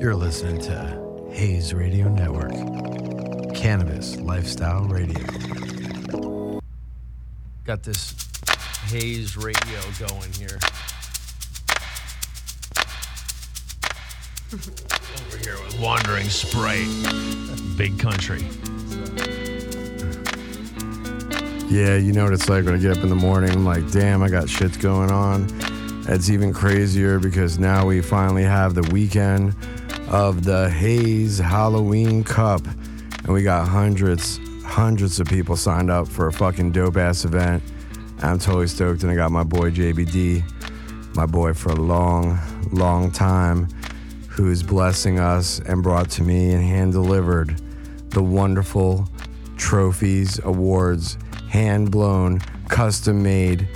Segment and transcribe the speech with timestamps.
[0.00, 2.52] You're listening to Hayes Radio Network,
[3.52, 6.60] Cannabis Lifestyle Radio.
[7.64, 8.14] Got this
[8.92, 10.56] Hayes radio going here.
[14.52, 16.86] Over here with Wandering Sprite.
[17.76, 18.42] Big country.
[21.68, 23.50] Yeah, you know what it's like when I get up in the morning.
[23.50, 25.48] I'm like, damn, I got shit going on.
[26.06, 29.56] It's even crazier because now we finally have the weekend
[30.08, 32.66] of the Hayes Halloween Cup.
[33.24, 37.62] And we got hundreds, hundreds of people signed up for a fucking dope ass event.
[38.22, 39.02] I'm totally stoked.
[39.02, 40.42] And I got my boy JBD,
[41.14, 42.38] my boy for a long,
[42.72, 43.68] long time,
[44.28, 47.60] who is blessing us and brought to me and hand delivered
[48.10, 49.08] the wonderful
[49.58, 51.18] trophies, awards,
[51.50, 53.68] hand blown, custom made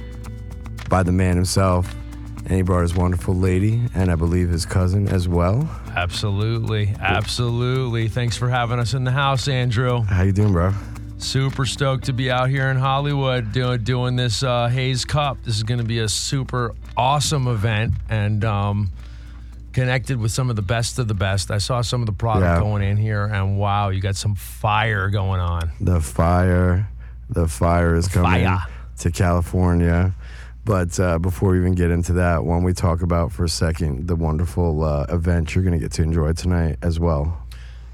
[0.89, 1.95] by the man himself.
[2.45, 5.69] And he brought his wonderful lady and I believe his cousin as well.
[5.95, 6.95] Absolutely.
[7.01, 8.09] Absolutely.
[8.09, 10.03] Thanks for having us in the house, Andrew.
[10.03, 10.73] How you doing, bro?
[11.19, 15.39] Super stoked to be out here in Hollywood doing doing this uh, Hayes Cup.
[15.45, 18.91] This is going to be a super awesome event and um,
[19.73, 21.53] connected with some of the best of the best.
[21.53, 22.59] I saw some of the product Yeah.
[22.59, 25.71] going in here, and wow, you got some fire going on.
[25.81, 26.89] The fire,
[27.31, 28.67] the fire is coming Fire.
[28.99, 30.15] to California.
[30.65, 33.49] But uh, before we even get into that, why don't we talk about for a
[33.49, 37.43] second the wonderful uh, event you're going to get to enjoy tonight as well?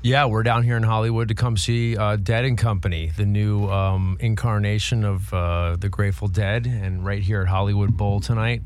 [0.03, 3.69] Yeah, we're down here in Hollywood to come see uh, Dead and Company, the new
[3.69, 8.63] um, incarnation of uh, the Grateful Dead, and right here at Hollywood Bowl tonight.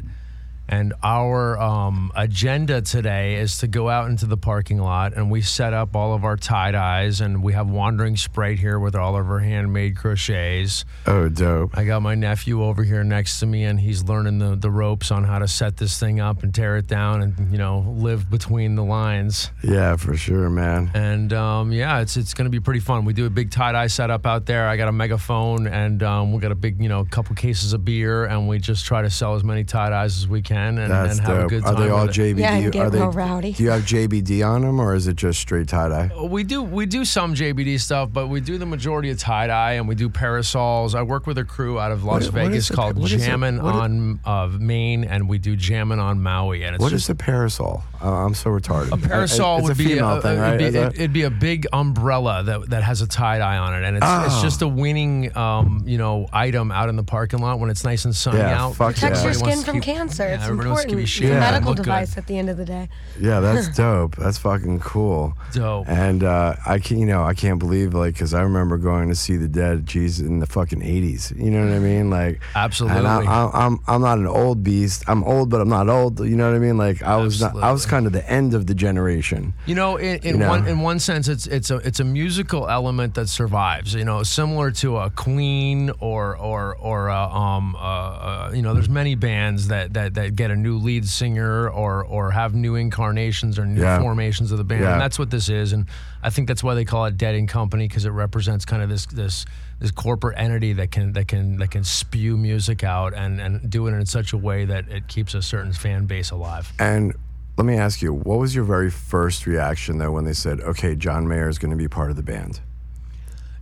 [0.69, 5.43] And our um, agenda today is to go out into the parking lot and we
[5.43, 9.17] set up all of our tie dyes and we have Wandering Sprite here with all
[9.17, 10.85] of our handmade crochets.
[11.07, 11.77] Oh, dope.
[11.77, 15.11] I got my nephew over here next to me, and he's learning the, the ropes
[15.11, 18.31] on how to set this thing up and tear it down, and you know live
[18.31, 19.51] between the lines.
[19.63, 20.91] Yeah, for sure, man.
[20.95, 23.05] And um, yeah, it's it's going to be pretty fun.
[23.05, 24.69] We do a big tie dye setup out there.
[24.69, 27.85] I got a megaphone, and um, we got a big you know couple cases of
[27.85, 30.79] beer, and we just try to sell as many tie dyes as we can, and,
[30.79, 31.45] and have dope.
[31.45, 32.09] a good Are they all.
[32.09, 32.39] JBD?
[32.39, 33.53] Yeah, and get Are they, real rowdy.
[33.53, 36.11] Do you have JBD on them or is it just straight tie dye?
[36.23, 39.73] We do we do some JBD stuff, but we do the majority of tie dye,
[39.73, 40.95] and we do parasols.
[40.95, 43.11] I work with a crew out of Las What- what Vegas is a- called what
[43.13, 46.83] is Jammin' what is- on uh, Maine, and we do Jammin' on Maui, and it's
[46.83, 47.83] What just is a parasol?
[48.03, 48.93] Uh, I'm so retarded.
[48.93, 50.59] A parasol it's would a be female a, thing, it'd?
[50.59, 53.75] Be, Is it, would be a big umbrella that that has a tie dye on
[53.75, 54.43] it, and it's it's Oh.
[54.43, 58.05] just a winning um, you know item out in the parking lot when it's nice
[58.05, 58.75] and sunny Yeah, out.
[58.77, 59.25] fuck Protects yeah.
[59.25, 60.25] your skin from cancer.
[60.25, 61.21] yeah, it's everybody wants to keep important.
[61.21, 61.83] you It's a medical look good.
[61.85, 62.89] device at the end of the day.
[63.21, 64.17] Yeah, that's dope.
[64.17, 65.35] That's fucking cool.
[65.53, 65.89] Dope.
[65.89, 69.15] And uh, I can, you know, I can't believe like because I remember going to
[69.15, 71.37] see the Dead, geez, in the fucking '80s.
[71.39, 72.11] You know what I mean?
[72.11, 72.99] Like, Absolutely.
[72.99, 75.05] And I, I, I'm I'm not an old beast.
[75.09, 76.21] I'm old, but I'm not old.
[76.21, 76.77] You know what I mean?
[76.79, 79.55] Like I was not, I was kind of the end of the generation.
[79.67, 80.49] You know, in, in You know?
[80.49, 83.95] one in one sense, it's it's a it's a musical element that survives.
[83.95, 88.75] You know, similar to a Queen or or or a, um uh, uh, you know,
[88.75, 92.75] there's many bands that, that that get a new lead singer or or have new
[92.75, 93.99] incarnations or new Yeah.
[94.01, 94.93] formations of the band, Yeah.
[94.93, 95.73] and that's what this is.
[95.73, 95.87] And
[96.23, 98.89] I think that's why they call it Dead and Company because it represents kind of
[98.89, 99.45] this this
[99.81, 103.87] this corporate entity that can that can that can spew music out and and do
[103.87, 106.73] it in such a way that it keeps a certain fan base alive.
[106.79, 107.15] And
[107.59, 110.95] let me ask you, what was your very first reaction though when they said, "Okay,
[110.97, 112.61] John Mayer is going to be part of the band"?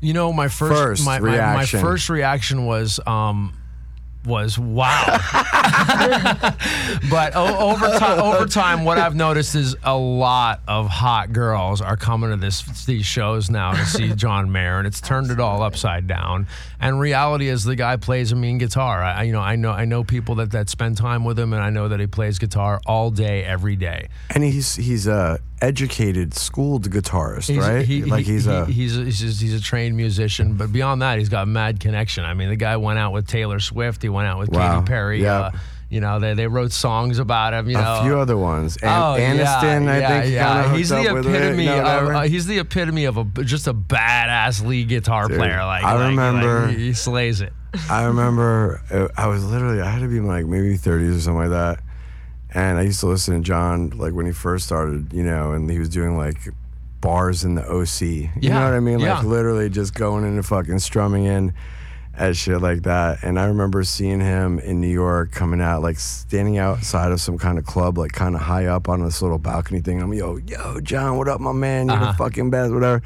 [0.03, 1.81] You know, my first, First my, my, my reaction.
[1.81, 3.53] first reaction was um
[4.25, 5.05] was wow.
[7.11, 11.81] but o- over time, over time, what I've noticed is a lot of hot girls
[11.81, 15.41] are coming to this these shows now to see John Mayer, and it's turned it
[15.41, 16.47] all upside down.
[16.81, 19.03] And reality is, the guy plays a mean guitar.
[19.03, 21.53] I, I- you know, I know, I know people that that spend time with him,
[21.53, 24.09] and I know that he plays guitar all day, every day.
[24.31, 27.85] And he's he's a educated, schooled guitarist, He's, right?
[27.85, 31.03] He, like he- he's a he's a, he's a he's a trained musician, but beyond
[31.03, 32.25] that, he's got mad connection.
[32.25, 34.03] I mean, the guy went out with Taylor Swift.
[34.03, 34.77] He went out with Wow.
[34.81, 35.23] Katy Perry.
[35.23, 35.39] Yeah.
[35.41, 35.51] Uh,
[35.89, 37.69] you know, they, they wrote songs about him.
[37.69, 38.77] You know, a few other ones.
[38.77, 40.77] An- Oh, Aniston, yeah, I yeah, think, yeah.
[40.77, 41.35] He's the up with it.
[41.35, 41.65] epitome.
[41.67, 45.65] No, of, uh, he's the epitome of a just a badass lead guitar Dude, player.
[45.65, 47.53] Like I like- remember- like, he, he slays it.
[47.89, 51.41] I remember uh, I was literally I had to be like maybe 30s or something
[51.41, 51.81] like that,
[52.53, 55.71] and I used to listen to John like when he first started, you know, and
[55.71, 56.37] he was doing like
[57.01, 58.01] bars in the OC.
[58.03, 58.99] You Yeah, know what I mean?
[58.99, 59.23] Like yeah.
[59.23, 61.53] literally just going into fucking strumming in.
[62.13, 63.23] at shit like that.
[63.23, 67.39] And I remember seeing him in New York coming out, like standing outside of some
[67.39, 70.03] kind of club, like kind of high up on this little balcony thing.
[70.03, 71.87] I'm yo, yo, John, what up, my man?
[71.87, 72.13] You're Uh-huh.
[72.13, 73.01] the fucking best, whatever.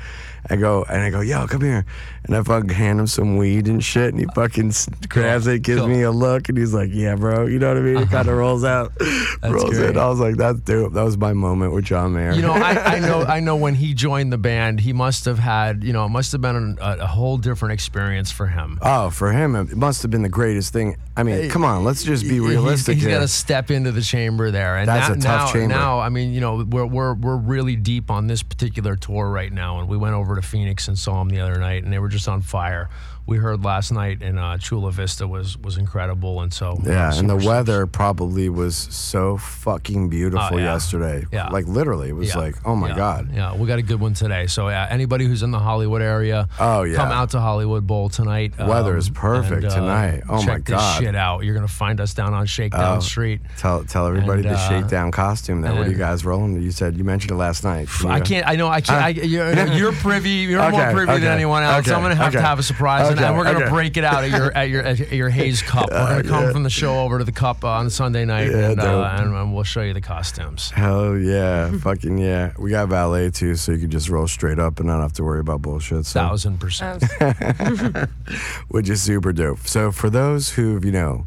[0.50, 1.84] I go and I go, yo, come here,
[2.24, 4.72] and I fucking hand him some weed and shit, and he fucking
[5.08, 5.88] grabs it, gives Cool.
[5.88, 7.96] Me a look, and he's like, yeah, bro, you know what I mean?
[7.96, 8.36] He kind of uh-huh.
[8.36, 8.92] rolls out,
[9.42, 9.90] rolls great.
[9.90, 9.98] in.
[9.98, 10.94] I was like, that's dope.
[10.94, 12.32] That was my moment with John Mayer.
[12.32, 13.56] You know, I, I know, I know.
[13.56, 16.78] When he joined the band, he must have had, you know, it must have been
[16.80, 18.78] a, a whole different experience for him.
[18.80, 20.96] Oh, for him, it must have been the greatest thing.
[21.16, 24.02] I mean, come on, let's just be realistic He's, he's got to step into the
[24.02, 25.74] chamber there, and That's now, a tough now, chamber.
[25.74, 29.52] Now, I mean, you know, we're we're we're really deep on this particular tour right
[29.52, 31.98] now, and we went over to Phoenix and saw him the other night, and they
[31.98, 32.88] were just on fire.
[33.26, 37.20] We heard last night in uh, Chula Vista was was incredible, and so Yeah, so
[37.20, 40.74] and the weather probably was so fucking beautiful yeah.
[40.74, 41.24] yesterday.
[41.32, 41.48] Yeah.
[41.48, 42.38] Like literally, it was Yeah.
[42.38, 42.96] like, oh my Yeah.
[42.96, 43.28] god.
[43.34, 44.46] Yeah, we got a good one today.
[44.46, 46.96] So yeah, anybody who's in the Hollywood area, Oh, yeah.
[46.96, 48.52] come out to Hollywood Bowl tonight.
[48.58, 50.22] um, Weather is perfect and, uh, tonight.
[50.28, 50.78] Oh, my check God.
[50.78, 51.44] this shit out.
[51.44, 53.00] You're gonna find us down on Shakedown Oh.
[53.00, 53.40] Street.
[53.56, 55.62] Tell tell everybody And, the uh, shakedown costume.
[55.62, 56.60] Then what are you guys rolling?
[56.60, 57.88] You said you mentioned it last night.
[58.06, 58.46] I can't.
[58.46, 58.68] I know.
[58.68, 59.02] I can't.
[59.02, 60.30] I, you're, you're privy.
[60.44, 61.86] You're more privy okay, than anyone else.
[61.86, 63.70] okay, I'm gonna have to have a surprise, and, Okay, and we're gonna okay.
[63.70, 65.90] break it out at your at your at your Hayes Cup.
[65.90, 68.70] We're gonna come from the show over to the Cup uh, on Sunday night, Yeah,
[68.70, 70.70] and, uh, and, and we'll show you the costumes.
[70.70, 72.52] Hell yeah, fucking yeah.
[72.58, 75.24] We got valet too, so you can just roll straight up and not have to
[75.24, 76.06] worry about bullshit.
[76.06, 77.04] So Thousand percent.
[78.68, 79.60] which is super dope.
[79.66, 81.26] So for those who've you know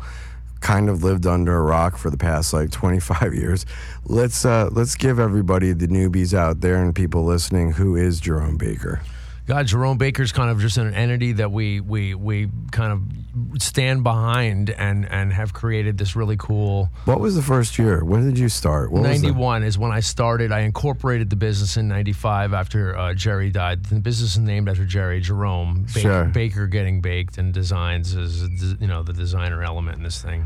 [0.60, 3.66] kind of lived under a rock for the past like 25 years,
[4.06, 8.58] let's uh, let's give everybody the newbies out there and people listening who is Jerome
[8.58, 9.02] Baker.
[9.48, 14.04] God, Jerome Baker's kind of just an entity that we we we kind of stand
[14.04, 16.90] behind and and have created this really cool.
[17.06, 18.04] What was the first year?
[18.04, 18.92] When did you start?
[18.92, 20.52] What 91 is when I started.
[20.52, 23.86] I incorporated the business in 95 after uh, Jerry died.
[23.86, 25.84] The business is named after Jerry, Jerome.
[25.94, 26.26] Baker, Sure.
[26.26, 28.44] Baker getting baked and designs is
[28.82, 30.46] you know the designer element in this thing.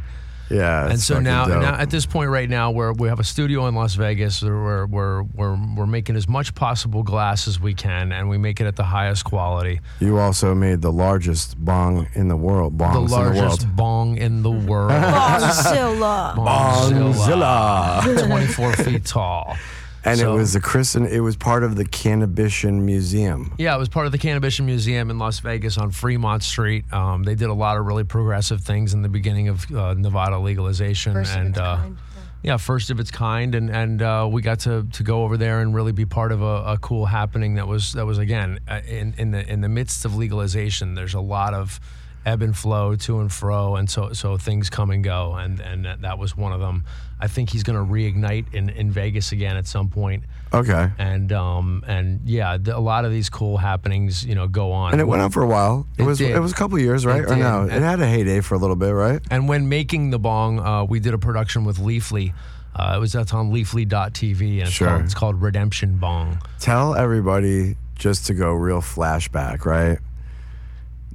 [0.52, 1.62] Yeah, and so now, dope.
[1.62, 4.86] now at this point right now, where we have a studio in Las Vegas, we're,
[4.86, 8.68] we're we're we're making as much possible glass as we can, and we make it
[8.68, 9.80] at the highest quality.
[10.00, 12.78] you also made the largest bong in the world.
[12.78, 13.76] Bongs The in the largest world.
[13.76, 14.92] bong in the world.
[14.92, 16.36] Bongzilla.
[16.36, 18.28] Bongzilla.
[18.28, 19.56] 24 feet tall.
[20.04, 21.06] And So- it was the Christian.
[21.06, 23.54] It was part of the Cannabition Museum.
[23.58, 26.92] Yeah, it was part of the Cannabis Museum in Las Vegas on Fremont Street.
[26.92, 30.40] Um, they did a lot of really progressive things in the beginning of uh, Nevada
[30.40, 31.98] legalization, First of and its uh, kind.
[32.42, 35.62] yeah, first of its kind, and and uh, we got to, to go over there
[35.62, 38.82] and really be part of a, a cool happening that was that was again uh,
[38.88, 40.96] in in the in the midst of legalization.
[40.96, 41.80] There's a lot of
[42.26, 45.86] ebb and flow to and fro, and so so things come and go, and and
[45.86, 46.86] that, that was one of them.
[47.24, 50.24] I think he's going to reignite in, in Vegas again at some point
[50.54, 50.90] Okay.
[50.98, 54.92] and um and yeah, a lot of these cool happenings, you know, go on.
[54.92, 55.86] And it went on for a while.
[55.98, 56.36] It, It was did.
[56.36, 57.22] it was a couple years, right?
[57.22, 57.40] It or did.
[57.40, 57.64] no?
[57.66, 59.22] It had a heyday for a little bit, right?
[59.30, 62.34] And when making the bong, uh, we did a production with Leafly.
[62.76, 64.88] Uh, it was that's on Leafly.tv, and it's, Sure.
[64.88, 66.42] called, it's called Redemption Bong.
[66.60, 70.00] Tell everybody just to go real flashback, right?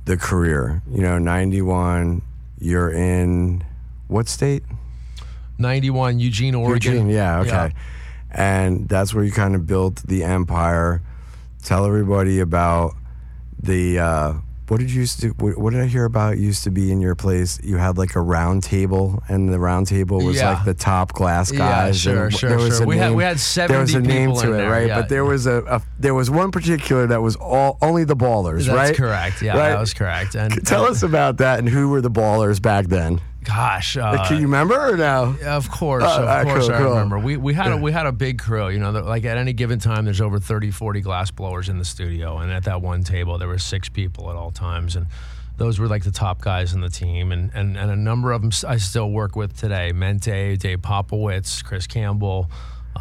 [0.05, 2.23] The career, you know, ninety one.
[2.59, 3.65] You're in
[4.09, 4.63] what state?
[5.59, 6.93] 91, Eugene, Oregon.
[6.93, 7.51] Eugene, yeah, okay.
[7.51, 7.71] Yeah.
[8.31, 11.03] And that's where you kind of built the empire.
[11.63, 12.95] Tell everybody about
[13.63, 14.33] the uh,
[14.69, 17.15] what did you used to what, did I hear about used to be in your
[17.15, 17.59] place?
[17.63, 20.55] You had like a round table, and the round table was Yeah.
[20.55, 21.99] like the top glass Yeah, guys.
[22.01, 22.85] sure, and sure, there was sure.
[22.85, 23.73] a We had- we had seventy.
[23.75, 24.89] There was a name to it, there, right?
[24.89, 25.01] yeah.
[25.01, 28.69] But there was a, a there was one particular that was all only the ballers,
[28.69, 28.75] right?
[28.77, 28.97] That's right?
[28.97, 29.41] correct.
[29.43, 29.71] Yeah, Right?
[29.71, 30.35] that was correct.
[30.35, 33.21] And Tell us about that and who were the ballers back then.
[33.47, 35.37] Gosh, uh, Can you remember or no?
[35.45, 36.91] Of course, Oh, of course, cool, I cool.
[36.91, 37.19] remember.
[37.19, 38.69] We we had a, we had a big crew.
[38.69, 41.85] You know, like at any given time, there's over 30, 40 glass blowers in the
[41.85, 45.07] studio, and at that one table, there were six people at all times, and
[45.59, 48.43] those were like the top guys in the team, and and, and a number of
[48.43, 49.93] them I still work with today.
[49.93, 52.51] Mente, Dave Popowitz, Chris Campbell,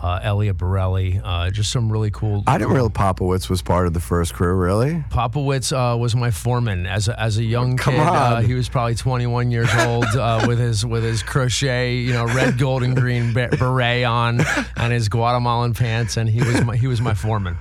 [0.02, 2.44] uh, Elliot Borelli, uh, just some really cool.
[2.48, 5.04] I didn't realize Popowitz was part of the first crew, really.
[5.10, 8.02] Popowitz uh, was my foreman as a, as a young Come kid.
[8.02, 12.26] Uh, he was probably 21 years old uh, with his with his crochet, you know,
[12.26, 14.42] red, gold, and green beret on,
[14.76, 17.58] and his Guatemalan pants, and he was my, he was my foreman.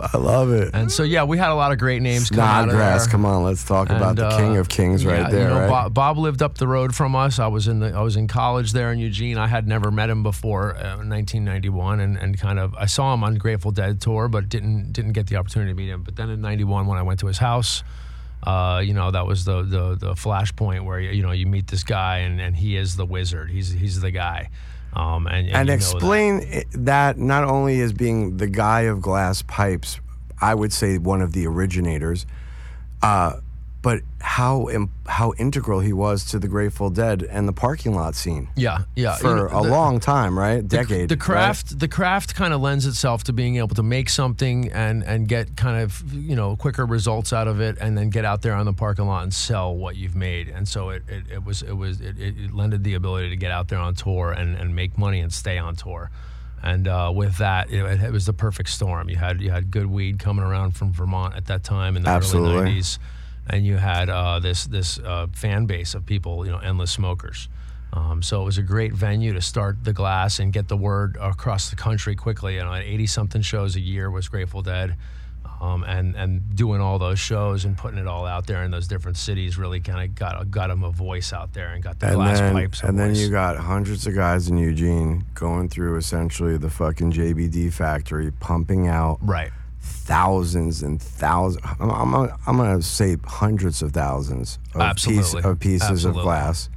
[0.00, 0.70] I love it.
[0.74, 3.10] And so yeah, we had a lot of great names come Snodgrass, there.
[3.10, 5.54] come on, let's talk about And, the uh, king of kings yeah, right there, You
[5.54, 5.68] know, right?
[5.68, 7.38] Bob, Bob lived up the road from us.
[7.38, 9.38] I was in the I was in college there in Eugene.
[9.38, 13.12] I had never met him before uh, in 1991, and, and kind of I saw
[13.14, 16.02] him on Grateful Dead tour, but didn't didn't get the opportunity to meet him.
[16.02, 17.82] But then in '91, when I went to his house.
[18.42, 21.84] Uh, you know that was the, the the flashpoint where you know you meet this
[21.84, 23.50] guy and, and he is the wizard.
[23.50, 24.48] He's he's the guy.
[24.92, 25.74] Um, and and, and know that.
[25.74, 30.00] explain that not only as being the guy of glass pipes,
[30.40, 32.26] I would say one of the originators.
[33.02, 33.40] Uh,
[33.82, 34.68] but how
[35.06, 39.16] how integral he was to the Grateful Dead and the parking lot scene Yeah, yeah.
[39.16, 40.66] for You know, a the- long time, right?
[40.66, 41.08] Decade.
[41.08, 41.20] The right?
[41.20, 45.26] craft, the craft kind of lends itself to being able to make something and and
[45.26, 48.54] get kind of you know quicker results out of it, and then get out there
[48.54, 50.48] on the parking lot and sell what you've made.
[50.48, 53.36] And so it, it, it was it was it, it it lended the ability to
[53.36, 56.10] get out there on tour and, and make money and stay on tour.
[56.62, 59.08] And uh, with that, it, it was the perfect storm.
[59.08, 62.10] You had you had good weed coming around from Vermont at that time in the
[62.10, 62.56] Absolutely.
[62.56, 62.98] early '90s,
[63.50, 67.48] and you had uh, this this uh, fan base of people, you know, endless smokers.
[67.92, 71.16] Um, so it was a great venue to start the glass and get the word
[71.20, 72.54] across the country quickly.
[72.54, 74.94] You know, 80 something shows a year was Grateful Dead.
[75.60, 78.88] Um, and, and doing all those shows and putting it all out there in those
[78.88, 82.06] different cities really kind of got got them a voice out there and got the
[82.06, 82.82] And glass then, pipes.
[82.82, 83.18] and then voice.
[83.20, 88.88] you got hundreds of guys in Eugene going through essentially the fucking JBD factory, pumping
[88.88, 91.64] out right, thousands and thousands.
[91.80, 96.20] I'm, I'm, gonna- I'm going to say hundreds of thousands of, piece, of pieces Absolutely.
[96.20, 96.68] of glass.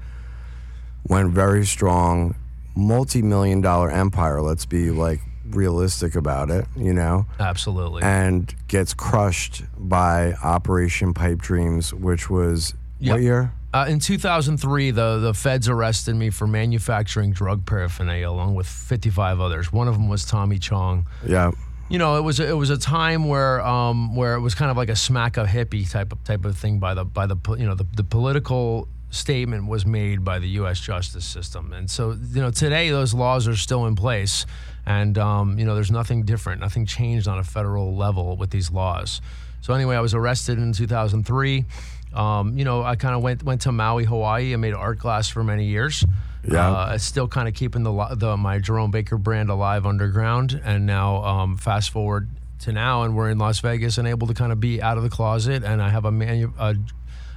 [1.08, 2.36] Went very strong,
[2.76, 4.42] multi million dollar empire.
[4.42, 7.26] Let's be like realistic about it, you know?
[7.40, 8.02] absolutely.
[8.02, 13.12] And gets crushed by Operation Pipe Dreams, which was Yep.
[13.14, 13.52] what year?
[13.74, 19.40] Uh, in 2003, the, the feds arrested me for manufacturing drug paraphernalia along with 55
[19.42, 19.74] others.
[19.74, 21.06] One of them was Tommy Chong.
[21.28, 21.52] Yeah.
[21.94, 24.78] You know, it was it was a time where um, where it was kind of
[24.78, 27.68] like a smack a hippie type of type of thing by the by the you
[27.68, 30.80] know the, the political statement was made by the U.S.
[30.80, 34.48] justice system, and so you know today those laws are still in place,
[34.88, 38.72] and um, you know there's nothing different, nothing changed on a federal level with these
[38.72, 39.22] laws.
[39.62, 41.64] So anyway, I was arrested in 2003.
[42.14, 45.30] Um, you know, I kind of went went to Maui, Hawaii, and made art glass
[45.30, 46.06] for many years.
[46.46, 46.70] Yeah.
[46.70, 51.24] Uh, still kind of keeping the, the my Jerome Baker brand alive underground, and now
[51.24, 52.30] um, fast forward
[52.60, 55.04] to now, and we're in Las Vegas and able to kind of be out of
[55.04, 56.76] the closet, and I have a manu- a,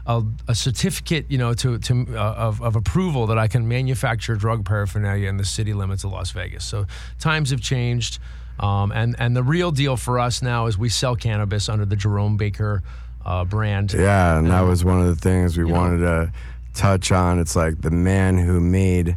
[0.06, 4.34] a, a certificate, you know, to to uh, of, of approval that I can manufacture
[4.34, 6.64] drug paraphernalia in the city limits of Las Vegas.
[6.64, 6.86] So
[7.18, 8.18] times have changed,
[8.58, 11.96] um, and and the real deal for us now is we sell cannabis under the
[11.96, 12.82] Jerome Baker
[13.26, 13.92] uh, brand.
[13.92, 15.74] Yeah, and that was one of the things we you know.
[15.74, 16.32] wanted to
[16.74, 17.38] touch on.
[17.40, 19.16] It's like the man who made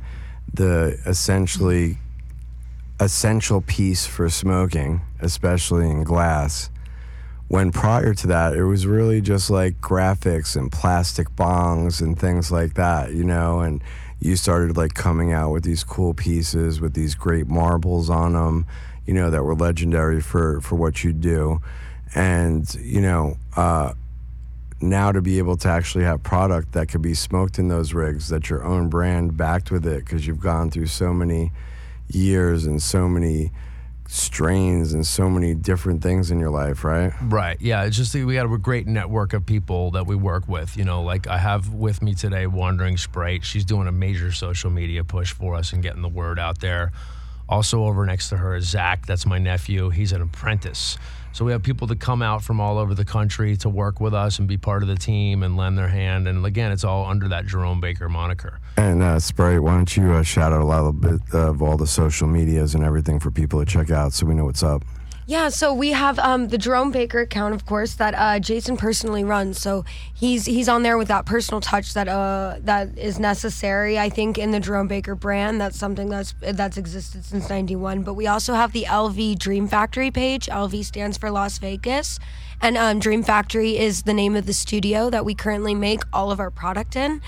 [0.54, 1.98] the essentially
[3.00, 6.70] essential piece for smoking, especially in glass.
[7.48, 12.52] When prior to that, it was really just like graphics and plastic bongs and things
[12.52, 13.82] like that, you know, and
[14.20, 18.66] you started like coming out with these cool pieces with these great marbles on them,
[19.06, 21.62] you know, that were legendary for for what you do.
[22.14, 23.94] And, you know, uh
[24.82, 28.30] now to be able to actually have product that could be smoked in those rigs
[28.30, 31.52] that your own brand backed with it because you've gone through so many
[32.08, 33.52] years and so many
[34.08, 37.62] strains and so many different things in your life right Right.
[37.62, 37.84] Yeah.
[37.84, 40.76] It's just we got a great network of people that we work with.
[40.76, 43.46] You know, like I have with me today Wandering Sprite.
[43.46, 46.92] She's doing a major social media push for us and getting the word out there.
[47.48, 49.06] Also, over next to her is Zach.
[49.06, 49.90] That's my nephew.
[49.90, 50.98] He's an apprentice.
[51.32, 54.14] So we have people that come out from all over the country to work with
[54.14, 56.28] us and be part of the team and lend their hand.
[56.28, 58.60] And again, it's all under that Jerome Baker moniker.
[58.78, 61.88] and uh sprite why don't you uh, shout out a little bit of all the
[61.88, 64.84] social medias and everything for people to check out so we know what's up
[65.30, 69.24] Yeah, so we have um, the Jerome Baker account, of course, that uh, Jason personally
[69.24, 69.62] runs.
[69.62, 74.10] So he's he's on there with that personal touch that uh, that is necessary, I
[74.10, 75.62] think, in the Jerome Baker brand.
[75.62, 78.02] That's something that's that's existed since '91.
[78.02, 80.48] But we also have the LV Dream Factory page.
[80.48, 82.18] LV stands for Las Vegas,
[82.60, 86.32] and um, Dream Factory is the name of the studio that we currently make all
[86.32, 87.22] of our product in.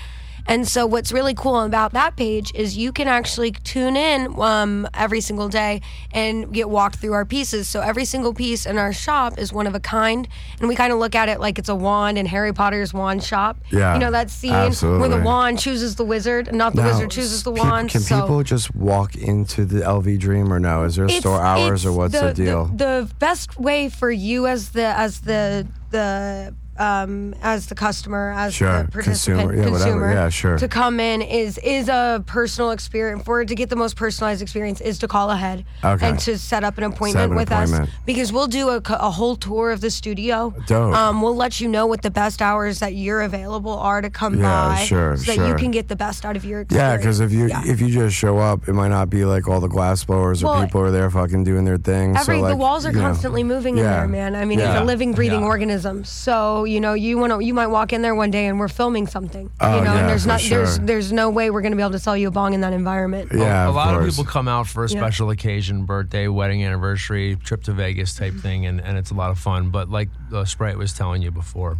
[0.46, 4.88] And so, what's really cool about that page is you can actually tune in um,
[4.92, 5.80] every single day
[6.12, 7.68] and get walked through our pieces.
[7.68, 10.28] So, every single piece in our shop is one of a kind.
[10.58, 13.22] And we kind of look at it like it's a wand in Harry Potter's wand
[13.22, 13.58] shop.
[13.70, 17.10] Yeah, You know, that scene where the wand chooses the wizard, not the Now, wizard
[17.10, 17.90] chooses the pe- wand.
[17.90, 21.40] can so people just walk into the lv dream or no is there it's- store
[21.40, 25.66] hours or what's the, deal The, the best way for you as the as the
[25.90, 30.56] the um, as the customer, as Sure, the participant, consumer, yeah, whatever, yeah, sure.
[30.58, 33.22] to come in is is a personal experience.
[33.24, 36.08] For it to get the most personalized experience, is to call ahead Okay.
[36.08, 39.36] and to set up an appointment an with us because we'll do a, a whole
[39.36, 40.54] tour of the studio.
[40.66, 40.94] Dope.
[40.94, 44.38] Um, we'll let you know what the best hours that you're available are to come
[44.40, 46.90] Yeah, by, sure, so that you can get the best out of your experience.
[46.92, 47.62] Yeah, because if you Yeah.
[47.64, 50.46] if you just show up, it might not be like all the glass blowers or
[50.46, 52.16] Well, people are there fucking doing their thing.
[52.16, 54.34] Every so like, the walls are you know, constantly moving in there, man.
[54.34, 56.04] I mean, it's a living, breathing organism.
[56.04, 58.68] So you know, you want to, you might walk in there one day and we're
[58.68, 59.50] filming something.
[59.60, 60.84] Oh, you know, yeah, and there's for not, there's, sure.
[60.84, 62.72] there's no way we're going to be able to sell you a bong in that
[62.72, 63.30] environment.
[63.34, 64.98] Yeah, a of lot of people come out for a Yeah.
[65.00, 69.30] special occasion, birthday, wedding anniversary, trip to Vegas type thing, and, and it's a lot
[69.30, 69.70] of fun.
[69.70, 71.78] But like uh, Sprite was telling you before,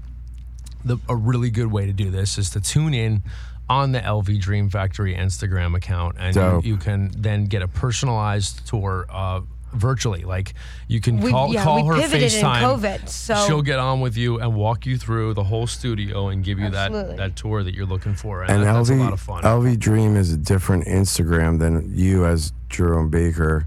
[0.84, 3.22] the, a really good way to do this is to tune in
[3.68, 8.66] on the LV Dream Factory Instagram account, and you, you can then get a personalized
[8.66, 9.40] tour uh,
[9.72, 10.24] virtually.
[10.24, 10.54] Like
[10.88, 12.60] you can We- call yeah, call we her pivoted in FaceTime.
[12.62, 16.44] COVID, so- she'll get on with you and walk you through the whole studio and
[16.44, 17.16] give you Absolutely.
[17.16, 19.20] that that tour that you're looking for, and, And that, that's a LV lot of
[19.20, 19.42] fun.
[19.42, 23.66] LV Dream is a different Instagram than you as Jerome Baker.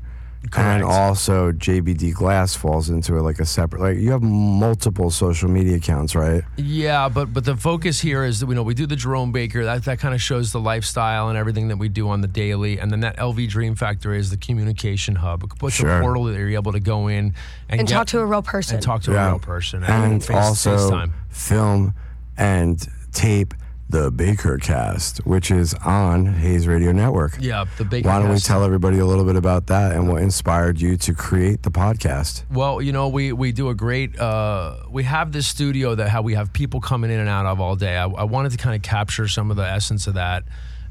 [0.52, 0.58] Correct.
[0.58, 5.50] And also JBD Glass falls into it like a separate like you have multiple social
[5.50, 6.44] media accounts, right?
[6.58, 9.64] Yeah, but but the focus here is that we know we do the Jerome Baker.
[9.66, 12.80] That that kind of shows the lifestyle and everything that we do on the daily,
[12.80, 15.44] and then that LV Dream Factory is the communication hub.
[15.64, 15.98] It's Sure.
[16.00, 17.34] a portal that you're able to go in
[17.70, 18.76] and, and get- talk to a real person.
[18.76, 21.12] and talk to a real person and face, also FaceTime.
[21.30, 21.94] film
[22.38, 23.54] and tape
[23.90, 27.38] the Baker Cast, which is on Hayes Radio Network.
[27.40, 28.08] Yeah, the Baker.
[28.08, 31.14] Why don't we tell everybody a little bit about that and what inspired you to
[31.14, 32.44] create the podcast?
[32.52, 34.20] Well, you know, we, we do a great.
[34.20, 37.62] Uh, we have this studio that how we have people coming in and out of
[37.62, 37.96] all day.
[37.96, 40.44] I, I wanted to kind of capture some of the essence of that,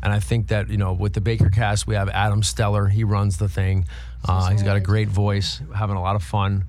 [0.02, 2.90] and I think that you know, with the Baker Cast, we have Adam Steller.
[2.90, 3.86] He runs the thing.
[4.26, 6.64] Uh, he's got a great voice, having a lot of fun,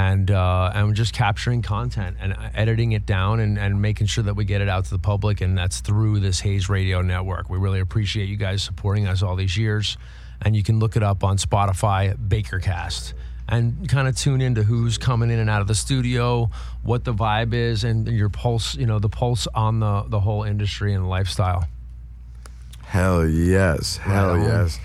[0.00, 4.34] and uh, and just capturing content and editing it down and, and making sure that
[4.34, 7.50] we get it out to the public, and that's through this Hayes Radio Network.
[7.50, 9.98] We really appreciate you guys supporting us all these years,
[10.40, 13.12] and you can look it up on Spotify, Bakercast
[13.52, 16.48] and kind of tune into who's coming in and out of the studio,
[16.84, 20.44] what the vibe is, and your pulse, you know, the pulse on the, the whole
[20.44, 21.66] industry and lifestyle.
[22.84, 24.78] Hell yes, hell Right yes.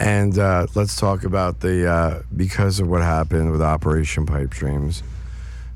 [0.00, 5.02] And uh, let's talk about the uh, because of what happened with Operation Pipe Dreams,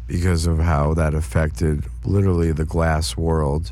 [0.07, 3.71] because of how that affected literally the glass world.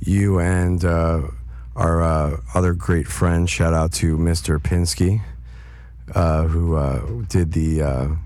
[0.00, 1.28] You and uh,
[1.76, 4.58] our uh, other great friend, shout out to Mr.
[4.58, 5.22] Pinsky,
[6.12, 8.16] uh, who uh, did the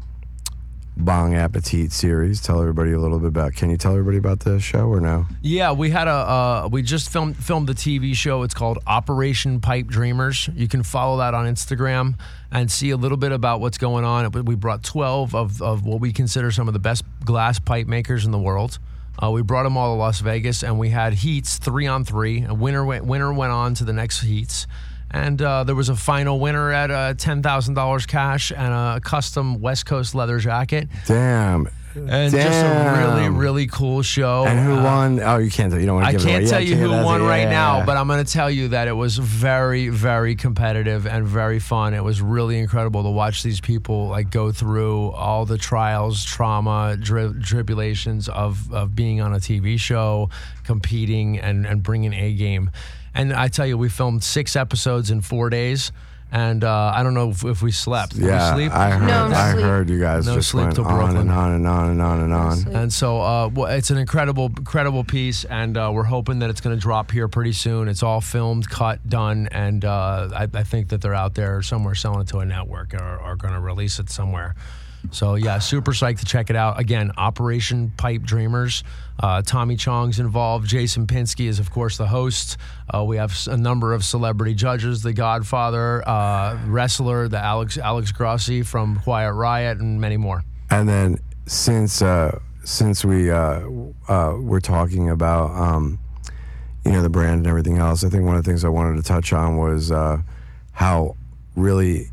[0.97, 2.41] Bong Appetit series.
[2.41, 3.55] Tell everybody a little bit about.
[3.55, 5.27] Can you tell everybody about the show or no?
[5.41, 8.43] Yeah, we had a uh, we just filmed filmed the TV show.
[8.43, 10.49] It's called Operation Pipe Dreamers.
[10.55, 12.19] You can follow that on Instagram
[12.53, 14.31] and see a little bit about what's going on.
[14.45, 18.27] We brought twelve of, of what we consider some of the best glass pipe makers
[18.27, 18.79] in the world.
[19.23, 22.45] Uh, we brought them all to Las Vegas, and we had heats three on three.
[22.45, 24.67] A winner went winner went on to the next heats,
[25.11, 29.01] and uh, there was a final winner at uh, ten thousand dollars cash and a
[29.03, 31.69] custom West Coast leather jacket, Damn.
[31.97, 34.45] and just a really really cool show.
[34.47, 35.21] And who Uh, won?
[35.21, 35.73] Oh, you can't.
[35.75, 36.33] You don't want to I give it away.
[36.35, 37.51] can't Yeah, tell you who won right Yeah.
[37.51, 41.59] now, but I'm going to tell you that it was very, very competitive and very
[41.59, 41.93] fun.
[41.95, 46.97] It was really incredible to watch these people like go through all the trials, trauma,
[47.03, 50.31] tri- tribulations of of being on a TV show,
[50.65, 52.71] competing, and and bringing a game.
[53.15, 55.93] And I tell you, we filmed six episodes in four days.
[56.33, 58.13] And uh, I don't know if, if we slept.
[58.15, 58.73] Did Yeah, we sleep?
[58.73, 59.07] I heard.
[59.09, 59.65] No I sleep.
[59.65, 62.21] heard you guys No just sleep went till on and on and on and on
[62.21, 62.57] and on.
[62.57, 62.77] sleep.
[62.77, 66.61] And so, uh, well, it's an incredible, incredible piece, and uh, we're hoping that it's
[66.61, 67.89] going to drop here pretty soon.
[67.89, 71.97] It's all filmed, cut, done, and uh, I, I think that they're out there somewhere
[71.97, 74.55] selling it to a network or, or going to release it somewhere.
[75.11, 76.79] So yeah, super psyched to check it out.
[76.79, 78.85] Again, Operation Pipe Dreamers.
[79.19, 80.69] Uh, Tommy Chong's involved.
[80.69, 82.57] Jason Pinsky is of course the host.
[82.93, 88.13] Uh, we have a number of celebrity judges: The Godfather, uh, wrestler, the Alex Alex
[88.13, 90.45] Grossi from Quiet Riot, and many more.
[90.71, 93.63] And then since uh, since we uh,
[94.09, 95.99] uh, were talking about um,
[96.85, 98.97] you know the brand and everything else, I think one of the things I wanted
[98.97, 99.91] to touch on was
[100.73, 101.17] how
[101.57, 102.07] really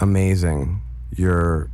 [0.00, 0.82] amazing
[1.14, 1.70] your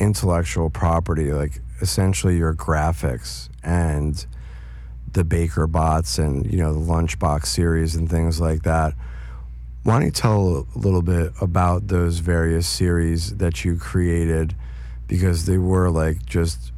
[0.00, 4.26] intellectual property, like essentially your graphics and
[5.12, 8.94] the Baker bots and you know the Lunchbox series and things like that.
[9.82, 14.54] Why don't you tell a little bit about those various series that you created?
[15.06, 16.72] Because they were like just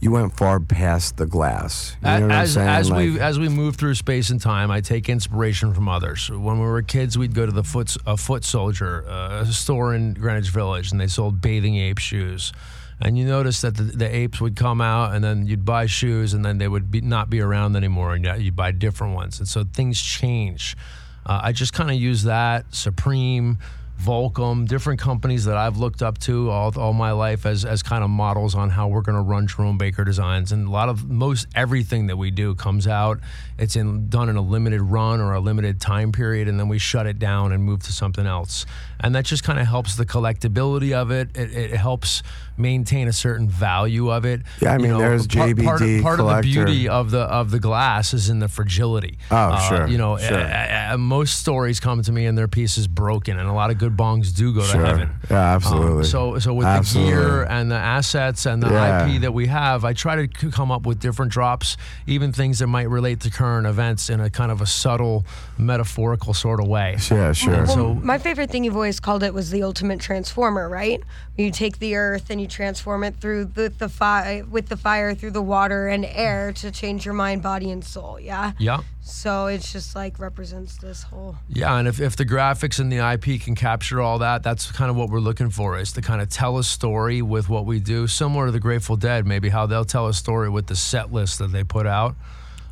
[0.00, 1.96] you went far past the glass.
[2.02, 5.74] You know as as we as we move through space and time, I take inspiration
[5.74, 6.30] from others.
[6.30, 10.14] When we were kids, we'd go to the foot a foot soldier uh, store in
[10.14, 12.52] Greenwich Village, and they sold bathing ape shoes.
[13.00, 16.34] And you notice that the, the apes would come out, and then you'd buy shoes,
[16.34, 19.38] and then they would be, not be around anymore, and you'd buy different ones.
[19.38, 20.76] And so things change.
[21.24, 23.58] Uh, I just kind of use that Supreme,
[24.00, 28.04] Volcom, different companies that I've looked up to all, all my life as, as kind
[28.04, 30.52] of models on how we're going to run Jerome Baker Designs.
[30.52, 33.18] And a lot of most everything that we do comes out.
[33.58, 36.78] It's in done in a limited run or a limited time period, and then we
[36.78, 38.66] shut it down and move to something else.
[39.00, 41.36] And that just kind of helps the collectability of it.
[41.36, 42.22] It, it helps
[42.56, 44.42] maintain a certain value of it.
[44.60, 47.58] Yeah, I mean, there's part, part, JBD part of the beauty of the of the
[47.60, 49.18] glass is in the fragility.
[49.30, 50.38] Oh, Uh, sure, You know, sure.
[50.38, 53.70] uh, uh, most stories come to me and their piece is broken, and a lot
[53.70, 54.80] of good good bongs do go Sure.
[54.80, 55.10] to heaven.
[55.30, 55.98] Yeah, absolutely.
[55.98, 57.12] Um, so, so with Absolutely.
[57.14, 59.06] the gear and the assets and the Yeah.
[59.06, 62.58] IP that we have, I try to c- come up with different drops, even things
[62.58, 65.24] that might relate to current events in a kind of a subtle,
[65.56, 66.96] metaphorical sort of way.
[67.10, 67.64] Yeah, sure.
[67.64, 71.02] Well, So- my favorite thing you've always called it was the ultimate transformer, right?
[71.36, 75.14] You take the earth and you transform it through the, the fire with the fire
[75.14, 78.18] through the water and air to change your mind, body, and soul.
[78.20, 78.52] Yeah.
[78.58, 78.80] Yeah.
[79.08, 81.36] So it's just like represents this whole.
[81.48, 84.90] Yeah, and if, if the graphics and the IP can capture all that, that's kind
[84.90, 87.80] of what we're looking for is to kind of tell a story with what we
[87.80, 91.10] do, similar to the Grateful Dead, maybe how they'll tell a story with the set
[91.10, 92.16] list that they put out.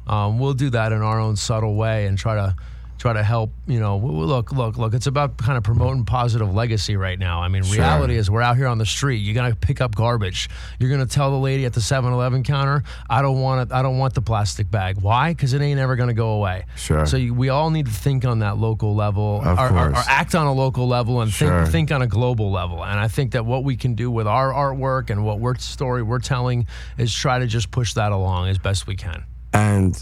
[0.06, 2.54] Um, we'll do that in our own subtle way and try to
[2.98, 3.50] try to help.
[3.66, 4.94] You know, look, look, look.
[4.94, 7.40] It's about kind of promoting positive legacy right now.
[7.42, 9.16] I mean, reality is we're out here on the street.
[9.18, 10.48] You're gonna pick up garbage.
[10.78, 13.74] You're gonna tell the lady at the 7-Eleven counter, "I don't want it.
[13.74, 15.32] I don't want the plastic bag." Why?
[15.32, 16.64] Because it ain't ever gonna go away.
[16.76, 17.06] Sure.
[17.06, 20.02] So you, we all need to think on that local level, Of or, or- or
[20.08, 21.62] act on a local level, and Sure.
[21.64, 22.82] think think on a global level.
[22.84, 26.02] And I think that what we can do with our artwork and what we're story
[26.02, 29.24] we're telling is try to just push that along as best we can.
[29.52, 29.94] And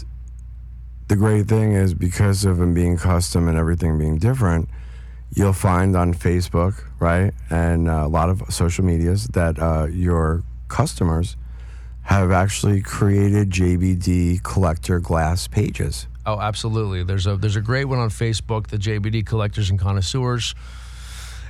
[1.07, 4.69] the great thing is because of them being custom and everything being different,
[5.33, 11.37] you'll find on Facebook, right, and a lot of social medias that uh, your customers
[12.03, 16.07] have actually created JBD collector glass pages.
[16.25, 17.03] Oh, absolutely.
[17.03, 20.55] There's a there's a great one on Facebook, the JBD Collectors and Connoisseurs.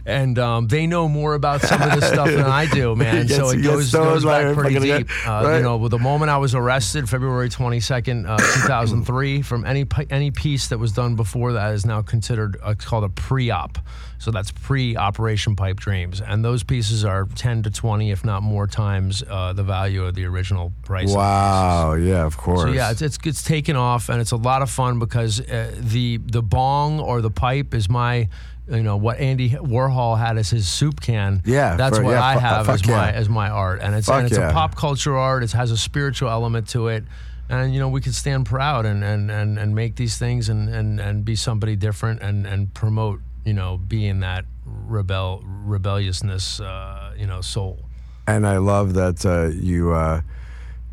[0.06, 3.28] And um, they know more about some of this stuff than I do, man.
[3.28, 5.10] So it goes, so goes back pretty deep.
[5.28, 5.58] Uh, right.
[5.58, 10.30] You know, with the moment I was arrested, February 22nd, uh, 2003, from any any
[10.30, 13.80] piece that was done before that is now considered uh, it's called a pre-op.
[14.18, 18.66] So that's pre-operation pipe dreams, and those pieces are 10 to 20, if not more
[18.66, 21.10] times, uh, the value of the original price.
[21.10, 21.18] of.
[21.18, 22.62] Wow, yeah, of course.
[22.62, 25.74] So yeah, it's, it's it's taken off and it's a lot of fun because uh,
[25.78, 28.30] the the bong or the pipe is my
[28.68, 31.42] you know what Andy Warhol had as his soup can.
[31.46, 34.08] Yeah, that's for- what yeah, I have fuck as my as my art, and it's
[34.08, 34.50] Fuck and it's yeah.
[34.50, 35.44] a pop culture art.
[35.44, 37.04] It has a spiritual element to it.
[37.48, 40.68] And you know we can stand proud and, and, and, and make these things and,
[40.68, 47.14] and, and be somebody different and, and promote you know being that rebel rebelliousness uh,
[47.16, 47.86] you know soul.
[48.28, 50.22] And I love that uh, you uh,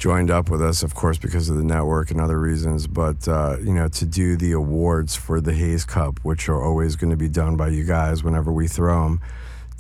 [0.03, 2.89] joined up with us, of course, because of the network and other reasons.
[2.89, 6.97] But uh, you know, to do the awards for the Hayes Cup, which are always
[6.97, 9.21] going to be done by you guys whenever we throw them.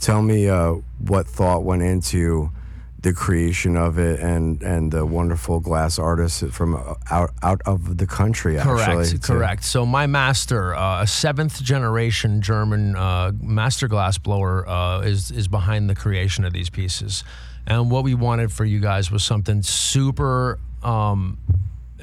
[0.01, 2.53] Tell me uh, what thought went into
[3.01, 7.99] the creation of it, and and the wonderful glass artists from uh, out out of
[7.99, 8.57] the country.
[8.59, 9.65] Correct, actually, to- correct.
[9.65, 15.49] So my master, uh, a seventh generation German uh, master glass blower, uh, is is
[15.49, 17.25] behind the creation of these pieces.
[17.66, 21.38] And what we wanted for you guys was something super um,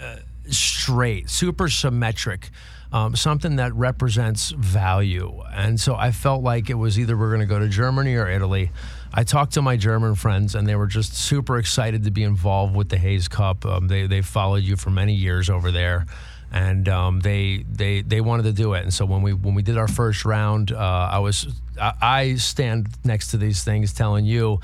[0.01, 0.17] uh,
[0.49, 2.49] straight, super symmetric.
[2.91, 5.43] Um, something that represents value.
[5.53, 8.27] And so I felt like it was either we're going to go to Germany or
[8.27, 8.71] Italy.
[9.13, 12.75] I talked to my German friends, and they were just super excited to be involved
[12.75, 13.63] with the Hayes Cup.
[13.65, 16.05] Um, they they followed you for many years over there,
[16.51, 18.83] and um, they they they wanted to do it.
[18.83, 21.47] And so when we when we did our first round, uh, I was
[21.79, 24.59] I, I stand next to these things, telling you.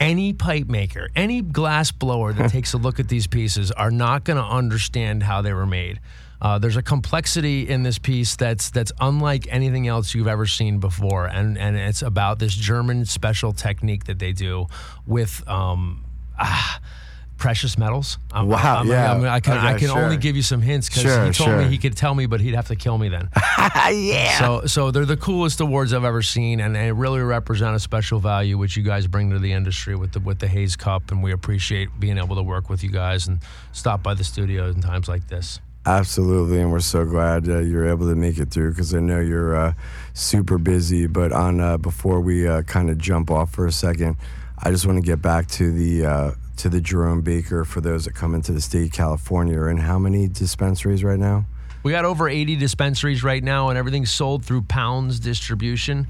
[0.00, 4.24] Any pipe maker, any glass blower that takes a look at these pieces are not
[4.24, 6.00] going to understand how they were made.
[6.40, 10.78] Uh, there's a complexity in this piece that's that's unlike anything else you've ever seen
[10.78, 14.68] before, and and it's about this German special technique that they do
[15.04, 16.04] with um,
[16.38, 16.80] ah,
[17.38, 18.18] precious metals.
[18.32, 19.12] I'm- Wow, I'm- yeah.
[19.12, 21.48] I'm- I can I Okay, can only give you some hints because Sure, he told
[21.50, 21.58] sure.
[21.58, 23.28] me he could tell me, but he'd have to kill me then.
[23.92, 24.38] yeah.
[24.38, 28.18] So, so they're the coolest awards I've ever seen, and they really represent a special
[28.20, 31.22] value which you guys bring to the industry with the with the Hayes Cup, and
[31.22, 33.38] we appreciate being able to work with you guys and
[33.72, 35.60] stop by the studio in times like this.
[35.86, 39.20] Absolutely, and we're so glad uh, you're able to make it through because I know
[39.20, 39.72] you're uh,
[40.12, 41.06] super busy.
[41.06, 44.16] But on uh, before we uh, kind of jump off for a second,
[44.58, 48.04] I just want to get back to the uh, to the Jerome Baker for those
[48.04, 49.62] that come into the state of California.
[49.64, 51.46] And how many dispensaries right now?
[51.82, 56.08] We got over 80 dispensaries right now, and everything's sold through pounds distribution.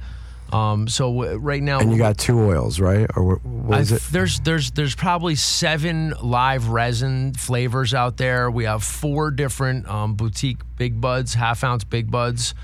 [0.53, 3.07] Um, so uh, right now, And you got two oils, right?
[3.15, 4.03] Or what, what is it?
[4.11, 8.51] There's there's there's probably seven live resin flavors out there.
[8.51, 12.55] We have four different um, boutique big buds, half ounce big buds,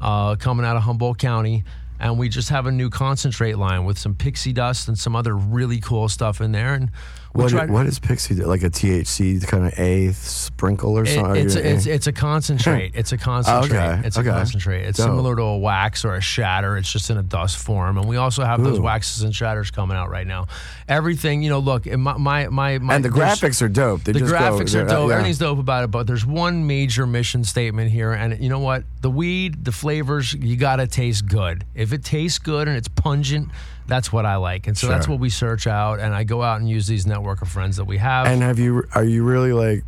[0.00, 1.62] uh, coming out of Humboldt County,
[2.00, 5.36] and we just have a new concentrate line with some pixie dust and some other
[5.36, 6.74] really cool stuff in there.
[6.74, 6.90] And
[7.32, 8.44] What, to- what does Pixie do?
[8.46, 11.44] Like a THC kind of A sprinkle or It- something?
[11.44, 12.92] it's, Are you- it's it's a concentrate.
[12.94, 13.76] It's a concentrate.
[13.78, 14.28] Okay, It's okay.
[14.28, 14.86] a concentrate.
[14.86, 15.06] It's Dope.
[15.08, 16.76] similar to a wax or a shatter.
[16.76, 17.98] It's just in a dust form.
[17.98, 20.46] And we also have those waxes and shatters coming out right now.
[20.88, 24.04] Everything, you know, look, my my my, my and the graphics are dope.
[24.04, 25.08] They the just go- graphics are uh, dope.
[25.10, 25.14] yeah.
[25.16, 28.84] Everything's dope about it, but there's one major mission statement here, and you know what?
[29.00, 31.64] The weed, the flavors, you gotta taste good.
[31.74, 33.50] If it tastes good and it's pungent,
[33.86, 36.00] that's what I like, and so that's what we search out.
[36.00, 38.26] And I go out and use these network of friends that we have.
[38.26, 39.84] And have you are you really like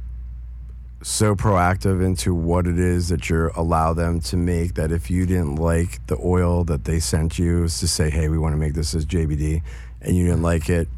[1.03, 5.27] so proactive into what it is that you allow them to make that if you
[5.27, 8.59] didn't like the oil that they sent you is to say, hey, we want to
[8.59, 9.63] make this as JBD,
[10.03, 10.89] and you didn't like it,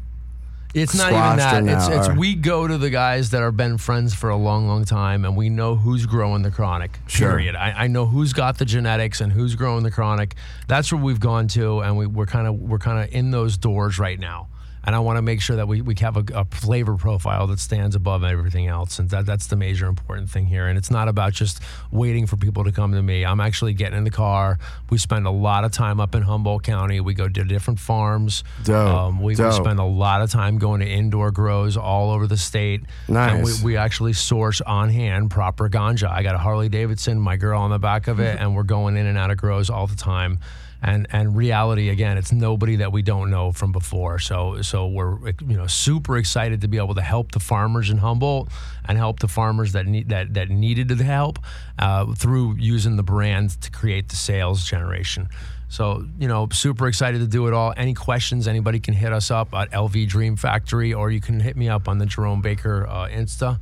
[0.73, 1.63] It's not even that.
[1.67, 4.67] It's, it's or- we go to the guys that have been friends for a long,
[4.67, 6.97] long time, and we know who's growing the chronic.
[7.07, 7.29] Sure.
[7.29, 7.55] Period.
[7.55, 10.35] I, I know who's got the genetics and who's growing the chronic.
[10.67, 13.57] That's where we've gone to, and we, we're kind of we're kind of in those
[13.57, 14.47] doors right now.
[14.85, 17.59] And I want to make sure that we, we have a, a flavor profile that
[17.59, 20.67] stands above everything else, and that, that's the major important thing here.
[20.67, 23.23] And it's not about just waiting for people to come to me.
[23.25, 24.59] I'm actually getting in the car.
[24.89, 26.99] We spend a lot of time up in Humboldt County.
[26.99, 28.43] We go to different farms.
[28.63, 28.75] Dope.
[28.93, 32.37] Um, we, we spend a lot of time going to indoor grows all over the
[32.37, 32.81] state.
[33.07, 33.61] And Nice.
[33.63, 36.09] we, we actually source on hand proper ganja.
[36.09, 38.97] I got a Harley Davidson, my girl on the back of it, and we're going
[38.97, 40.39] in and out of grows all the time.
[40.85, 44.19] And and reality again, it's nobody that we don't know from before.
[44.19, 47.97] So so we're you know super excited to be able to help the farmers in
[47.97, 48.49] Humboldt
[48.85, 51.39] and help the farmers that need that that needed the help
[51.79, 55.29] uh, through using the brand to create the sales generation.
[55.73, 57.73] So, you know, super excited to do it all.
[57.75, 61.57] Any questions, anybody can hit us up at LV Dream Factory or you can hit
[61.57, 63.59] me up on the Jerome Baker uh, Insta.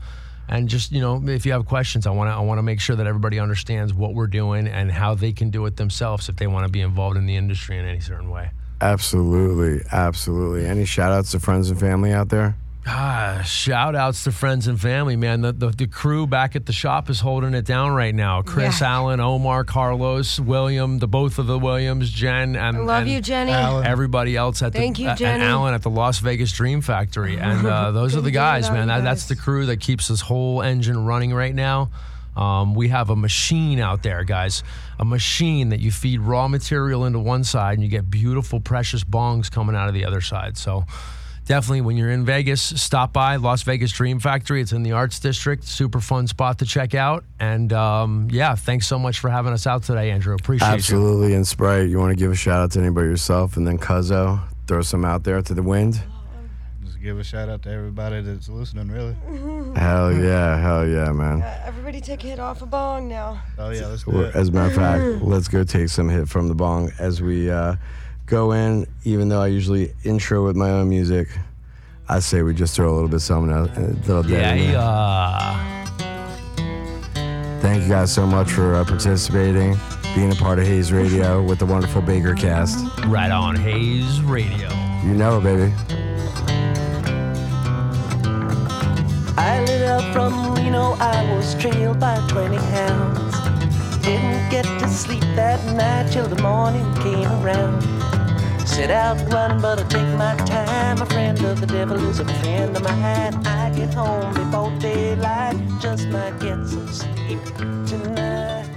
[0.52, 2.82] And just, you know, if you have questions, I want to I want to make
[2.82, 6.36] sure that everybody understands what we're doing and how they can do it themselves if
[6.36, 8.52] they want to be involved in the industry in any certain way.
[8.82, 10.66] absolutely, absolutely.
[10.66, 12.56] Any shout outs to friends and family out there?
[12.88, 15.42] Ah, shout outs to friends and family, man.
[15.42, 18.42] The, the the crew back at the shop is holding it down right now.
[18.42, 18.96] Chris Yeah.
[18.96, 23.22] Allen, Omar, Carlos, William, the both of the Williams, Jen, and I love and you,
[23.22, 23.52] Jenny.
[23.52, 23.86] Alan.
[23.86, 25.44] everybody else at Thank the you, and Jenny.
[25.44, 28.88] Alan at the Las Vegas Dream Factory, and uh, those are the guys, man.
[28.88, 31.92] That, that's the crew that keeps this whole engine running right now.
[32.36, 34.64] Um, we have a machine out there, guys.
[35.00, 39.04] A machine that you feed raw material into one side, and you get beautiful, precious
[39.04, 40.58] bongs coming out of the other side.
[40.58, 40.86] So.
[41.52, 44.62] Definitely, when you're in Vegas, stop by Las Vegas Dream Factory.
[44.62, 45.66] It's in the Arts District.
[45.66, 47.26] Super fun spot to check out.
[47.42, 50.34] And um, yeah, thanks so much for having us out today, Andrew.
[50.34, 50.74] Appreciate you.
[50.76, 51.34] Absolutely.
[51.34, 54.40] And Sprite, you want to give a shout out to anybody yourself, and then Cuzzo,
[54.66, 56.02] throw some out there to the wind.
[56.86, 59.18] Just give a shout out to everybody that's listening, really.
[59.78, 61.42] Hell yeah, hell yeah, man.
[61.42, 63.44] Uh, everybody take a hit off a bong now.
[63.58, 64.34] Oh, yeah, let's do it.
[64.38, 67.52] As a matter of fact, let's go take some hit from the bong as we
[67.52, 67.76] uh,
[68.32, 68.88] go in.
[69.04, 71.28] Even though I usually intro with my own music,
[72.10, 73.78] I say we just throw a little bit something out.
[73.78, 74.72] A little dead Yeah, there.
[74.74, 75.88] yeah.
[77.62, 79.78] Thank you guys so much for uh, participating,
[80.16, 82.84] being a part of Hayes Radio with the wonderful Baker Cast.
[83.06, 84.68] Right on Hayes Radio.
[85.06, 85.72] You know it, baby.
[89.38, 93.36] I lit up from Reno, I was trailed by 20 hounds.
[94.04, 97.82] Didn't get to sleep that night till the morning came around.
[98.72, 101.02] Set out run, but I take my time.
[101.02, 103.46] A friend of the devil is a friend of mine.
[103.46, 107.44] I get home before daylight, just might get some sleep
[107.86, 108.70] tonight.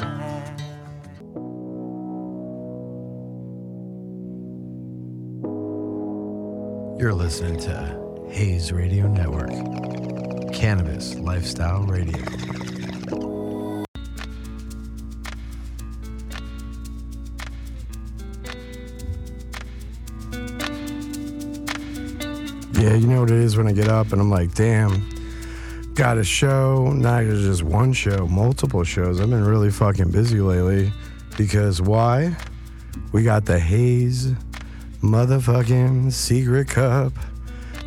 [6.99, 9.51] You're listening to Hayes Radio Network,
[10.53, 12.84] Cannabis Lifestyle Radio.
[22.85, 25.09] Yeah, you know what it is when I get up and I'm like, damn,
[25.95, 26.93] got a show.
[26.93, 29.23] Not just one show, multiple shows.
[29.23, 30.93] I've been really fucking busy lately
[31.39, 32.37] because why?
[33.11, 34.33] We got the Haze
[35.01, 37.15] motherfucking secret cup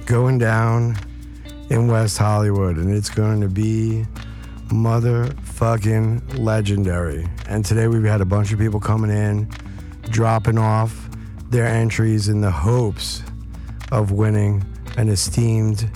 [0.08, 0.98] going down
[1.70, 4.04] in West Hollywood and it's going to be
[4.70, 7.28] motherfucking legendary.
[7.48, 9.48] And today we've had a bunch of people coming in,
[10.10, 11.08] dropping off
[11.52, 13.22] their entries in the hopes
[13.92, 14.66] of winning
[14.98, 15.90] an esteemed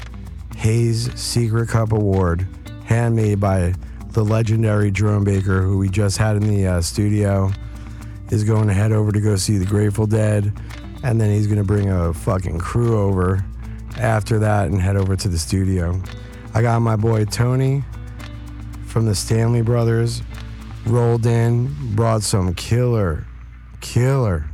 [0.55, 2.47] Hayes Secret Cup Award,
[2.85, 3.73] handmade by
[4.09, 7.51] the legendary Jerome Baker, who we just had in the uh, studio,
[8.29, 10.53] is going to head over to go see the Grateful Dead,
[11.03, 13.43] and then he's going to bring a fucking crew over
[13.97, 16.01] after that and head over to the studio.
[16.53, 17.83] I got my boy Tony
[18.85, 20.21] from the Stanley Brothers
[20.85, 23.25] rolled in, brought some killer,
[23.79, 24.45] killer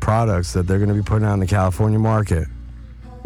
[0.00, 2.48] products that they're going to be putting out in the California market.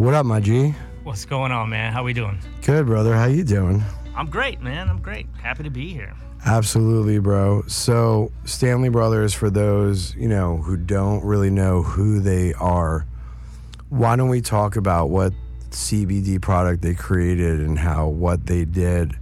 [0.03, 0.75] What up, my G?
[1.05, 1.93] What's going on, man?
[1.93, 2.37] How we doing?
[2.63, 3.15] Good, brother.
[3.15, 3.85] How you doing?
[4.17, 4.89] I'm great, man.
[4.89, 5.29] I'm great.
[5.41, 6.13] Happy to be here.
[6.45, 7.63] Absolutely, bro.
[7.69, 13.07] So, Stanley Brothers, for those, you know, who don't really know who they are,
[13.91, 15.33] why don't we talk about what
[15.71, 19.17] CBD product they created and how what they did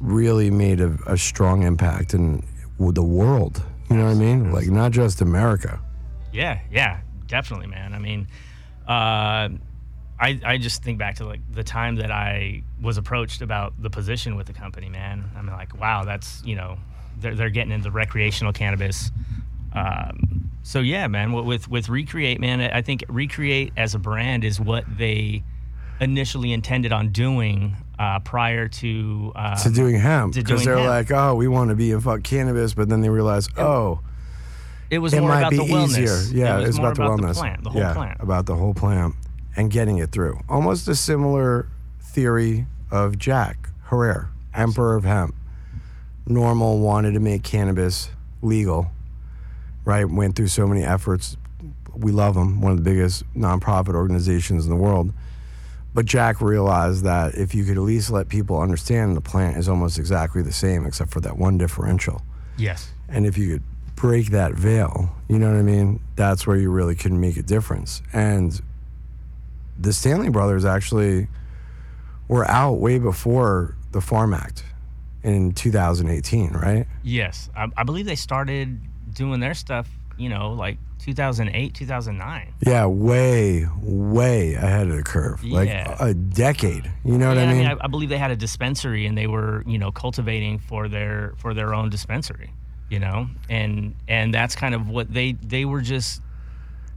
[0.00, 2.44] really made a, a strong impact in
[2.80, 3.62] the world?
[3.88, 4.50] You know what I mean?
[4.50, 5.78] Like, not just America.
[6.32, 7.94] Yeah, yeah, definitely, man.
[7.94, 8.26] I mean,
[8.88, 9.50] uh,
[10.20, 13.90] I, I just think back to like the time that I was approached about the
[13.90, 15.24] position with the company, man.
[15.36, 16.78] I'm like, wow, that's you know,
[17.20, 19.12] they're, they're getting into recreational cannabis.
[19.72, 24.60] Um, so yeah, man, with with Recreate, man, I think Recreate as a brand is
[24.60, 25.44] what they
[26.00, 30.88] initially intended on doing uh, prior to uh, to doing hemp because they're hemp.
[30.88, 34.00] like, oh, we want to be in fuck cannabis, but then they realize, oh,
[34.90, 35.98] it was it more might about be the wellness.
[35.98, 36.38] easier.
[36.38, 37.34] Yeah, it was it's more about the wellness.
[37.34, 38.20] the plant, the whole yeah, plant.
[38.20, 39.14] about the whole plant
[39.58, 40.38] and getting it through.
[40.48, 41.68] Almost a similar
[42.00, 45.34] theory of Jack Herer, Emperor of Hemp.
[46.28, 48.86] NORML wanted to make cannabis legal,
[49.84, 50.08] right?
[50.08, 51.36] Went through so many efforts.
[51.92, 55.12] We love him, one of the biggest nonprofit organizations in the world.
[55.92, 59.68] But Jack realized that if you could at least let people understand the plant is
[59.68, 62.22] almost exactly the same, except for that one differential.
[62.56, 62.90] Yes.
[63.08, 63.62] And if you could
[63.96, 65.98] break that veil, you know what I mean?
[66.14, 68.02] That's where you really can make a difference.
[68.12, 68.60] And
[69.78, 71.28] the Stanley brothers actually
[72.26, 74.64] were out way before the Farm Act
[75.22, 76.86] in 2018, right?
[77.02, 78.80] Yes, I, I believe they started
[79.14, 79.88] doing their stuff.
[80.16, 82.54] You know, like 2008, 2009.
[82.60, 85.44] Yeah, way, way ahead of the curve.
[85.44, 86.90] Like a decade.
[87.04, 87.66] You know what yeah, I mean?
[87.66, 91.34] I, I believe they had a dispensary and they were, you know, cultivating for their
[91.38, 92.50] for their own dispensary.
[92.90, 96.22] You know, and and that's kind of what they they were just.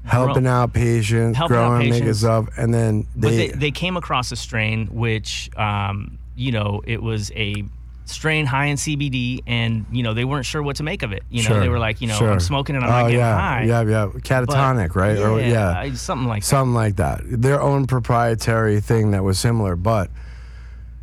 [0.05, 2.19] Helping out patients, Helping out growing, making patients.
[2.19, 6.81] stuff, and then But they, they, they came across a strain which, um, you know,
[6.85, 7.63] it was a
[8.05, 11.23] strain high in CBD, and you know they weren't sure what to make of it.
[11.29, 12.31] You know, Sure, they were like, you know, sure.
[12.31, 13.63] I'm smoking and I'm oh, not getting yeah, high.
[13.63, 15.17] Yeah, yeah, but- catatonic, right?
[15.17, 15.93] Yeah, or, yeah.
[15.93, 16.47] Something like that.
[16.47, 17.21] something like that.
[17.23, 20.09] Their own proprietary thing that was similar, but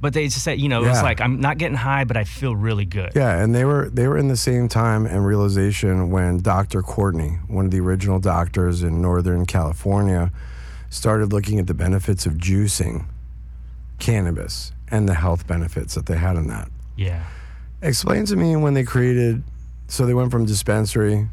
[0.01, 1.03] But they just said, you know, Yeah.
[1.03, 3.13] like I'm not getting high, but I feel really good.
[3.17, 6.83] yeah, and they were they were in the same time and realization when Dr.
[6.83, 10.31] Courtney, one of the original doctors in Northern California,
[10.89, 13.07] started looking at the benefits of juicing
[13.99, 16.69] cannabis and the health benefits that they had in that.
[16.97, 17.25] Yeah.
[17.83, 19.43] Explain to me when they created
[19.89, 21.29] so they went from dispensary,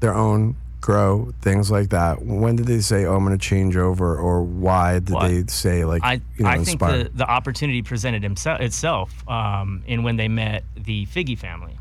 [0.00, 2.22] their own grow, things like that.
[2.24, 5.44] When did they say, "Oh, I'm going to change over," or why did Well, they
[5.48, 10.02] say like I, you know I think the, the opportunity presented himself, itself um, in
[10.02, 11.76] when they met the Figi family.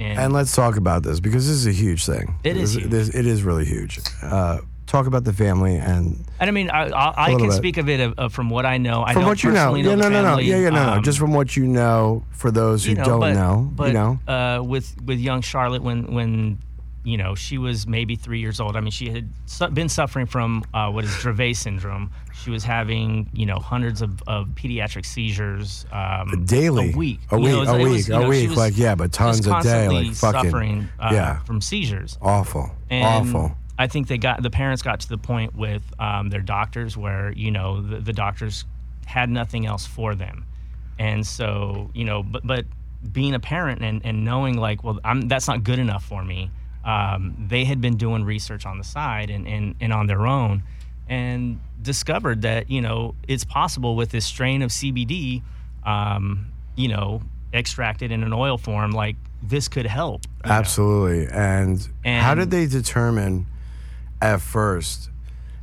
[0.00, 2.36] And, And let's talk about this because this is a huge thing.
[2.44, 2.90] It is This- huge.
[2.90, 3.98] this- it is really huge.
[4.22, 7.52] Uh, talk about the family and and I mean, I, I, I can bit.
[7.52, 9.02] speak of it uh, from what I know.
[9.04, 9.74] I from don't what you know.
[9.74, 10.38] Yeah, no, no, no.
[10.38, 10.92] Yeah, yeah, no, no.
[10.94, 12.22] um, Just from what you know.
[12.30, 15.40] For those who you know, don't but, know, but, you know, uh, with with young
[15.42, 16.58] Charlotte, when when
[17.08, 18.76] you know she was maybe three years old.
[18.76, 22.10] I mean, she had su- been suffering from uh, what is Dravet syndrome.
[22.34, 27.36] She was having you know hundreds of, of pediatric seizures um, daily, a week, a
[27.36, 28.48] You week, know, was- a week, was, a know, week.
[28.50, 30.14] was Like yeah, but tons a day, like fucking
[30.50, 32.18] suffering uh, yeah, from seizures.
[32.20, 33.56] awful, And awful.
[33.78, 37.32] I think they got the parents got to the point with um, their doctors where
[37.32, 38.64] you know the, the doctors
[39.06, 40.44] had nothing else for them,
[40.98, 42.64] and so you know, but but
[43.12, 46.50] being a parent and, and knowing like, well, I'm that's not good enough for me.
[46.88, 50.62] Um, they had been doing research on the side and, and, and on their own,
[51.08, 55.42] and discovered that you know it's possible with this strain of CBD,
[55.84, 56.46] um,
[56.76, 57.20] you know,
[57.52, 60.22] extracted in an oil form, like this could help.
[60.44, 61.26] Absolutely.
[61.30, 63.46] And, how did they determine
[64.20, 65.10] at first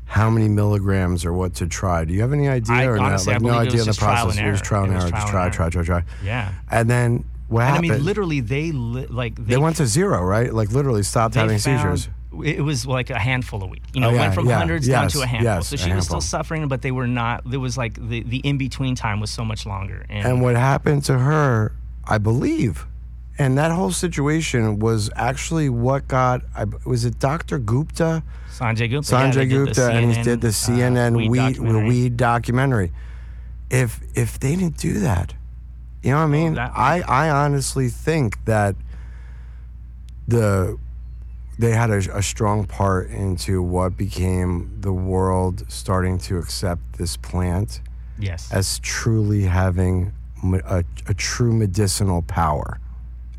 [0.05, 2.05] how many milligrams or what to try?
[2.05, 3.41] Do you have any idea I- or honestly, not?
[3.41, 4.37] Like no idea of the trial process.
[4.37, 4.65] and It was error.
[4.65, 5.11] trial and It was error.
[5.11, 6.03] Just try, and try, try, try.
[6.23, 6.53] Yeah.
[6.71, 10.23] And then what And I mean, literally, they li- like they, they went to zero,
[10.23, 10.53] right?
[10.53, 12.09] Like literally stopped having seizures.
[12.43, 13.83] It was like a handful a week.
[13.93, 15.53] You Oh, know, yeah, went from yeah, hundreds down to a handful.
[15.55, 17.49] yes, so she was still suffering, but they were not.
[17.49, 20.05] There was like the the in between time was so much longer.
[20.09, 21.71] And, And what happened to her,
[22.03, 22.85] I believe,
[23.37, 26.41] and that whole situation was actually what got.
[26.55, 27.57] I, was it Dr.
[27.57, 28.21] Gupta?
[28.51, 31.87] Sanjay Gupta, Sanjay the Gupta, and he did the CNN, CNN uh, weed weed, documentary.
[31.89, 32.91] weed documentary.
[33.69, 35.33] If if they didn't do that,
[36.05, 36.53] you know what I oh, mean?
[36.53, 38.75] that- I I honestly think that
[40.27, 40.77] the
[41.57, 47.15] they had a, a strong part into what became the world starting to accept this
[47.17, 47.81] plant
[48.19, 50.11] Yes, as truly having
[50.43, 52.79] a, a true medicinal power.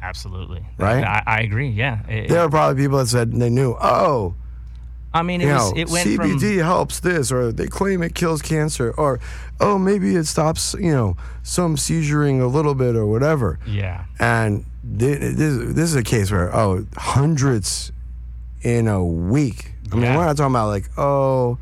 [0.02, 0.64] absolutely.
[0.78, 1.04] Right?
[1.04, 1.68] I, I agree.
[1.68, 2.06] Yeah.
[2.08, 4.34] It- There were probably people that said they knew, oh,
[5.18, 8.02] I mean, it you was know, it went CBD from helps this, or they claim
[8.02, 9.18] it kills cancer, or
[9.60, 13.58] oh, maybe it stops, you know, some seizuring a little bit or whatever.
[13.66, 14.04] yeah.
[14.18, 17.92] And thi- this, this is a case where oh, hundreds
[18.62, 19.72] in a week.
[19.90, 20.16] I mean, Yeah.
[20.16, 21.58] we're not talking about like oh,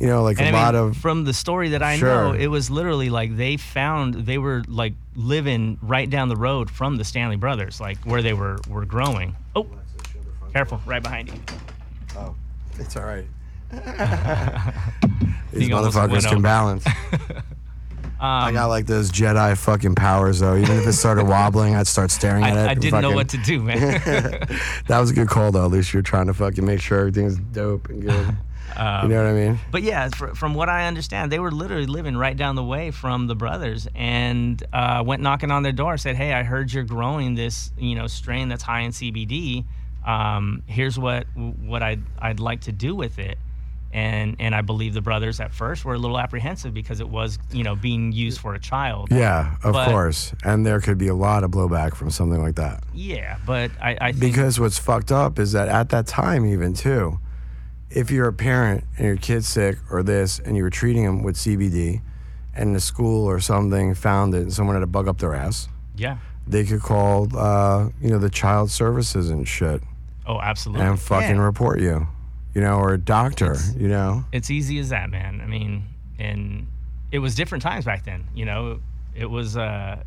[0.00, 2.08] you know, like And a I lot mean, of from the story that I Sure.
[2.08, 6.70] know, it was literally like they found they were like living right down the road
[6.70, 9.34] from the Stanley Brothers, like where they were were growing.
[9.54, 9.66] Oh,
[10.52, 11.34] careful, right behind you.
[12.18, 12.34] Oh.
[12.78, 13.24] It's all right.
[15.52, 16.84] These He almost went motherfuckers can balance.
[18.20, 20.56] I got like those Jedi fucking powers though.
[20.56, 22.58] Even if it started wobbling, I'd start staring at it.
[22.58, 24.00] I, I and didn't know fucking- what to do, man.
[24.88, 25.64] That was a good call though.
[25.64, 28.36] At least you're trying to fucking make sure everything's dope and good.
[28.76, 29.58] Um, you know what I mean?
[29.70, 32.90] But yeah, fr- from what I understand, they were literally living right down the way
[32.90, 35.96] from the brothers, and uh, went knocking on their door.
[35.96, 39.64] Said, "Hey, I heard you're growing this, you know, strain that's high in CBD.
[40.06, 43.38] Um, here's what what I'd I'd like to do with it."
[43.92, 47.38] And and I believe the brothers at first were a little apprehensive because it was,
[47.50, 49.08] you know, being used for a child.
[49.10, 50.34] Yeah, of But- course.
[50.44, 52.82] And there could be a lot of blowback from something like that.
[52.92, 56.74] Yeah, but I, I think Because what's fucked up is that at that time, even
[56.74, 57.20] too,
[57.88, 61.22] if you're a parent and your kid's sick or this, and you were treating them
[61.22, 62.02] with CBD,
[62.54, 65.68] and the school or something found it, and someone had a bug up their ass,
[65.96, 66.18] yeah.
[66.46, 69.80] they could call, uh, you know, the child services and shit,
[70.26, 70.84] Oh, absolutely.
[70.86, 71.42] and fucking Yeah.
[71.42, 72.06] report you,
[72.54, 74.24] you know, or a doctor, you know.
[74.32, 75.40] it's easy as that, man.
[75.42, 75.84] I mean,
[76.18, 76.66] and
[77.12, 78.24] it was different times back then.
[78.34, 78.80] You know,
[79.14, 80.02] it was uh,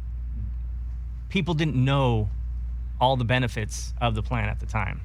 [1.30, 2.30] people didn't know
[3.00, 5.02] all the benefits of the plan at the time.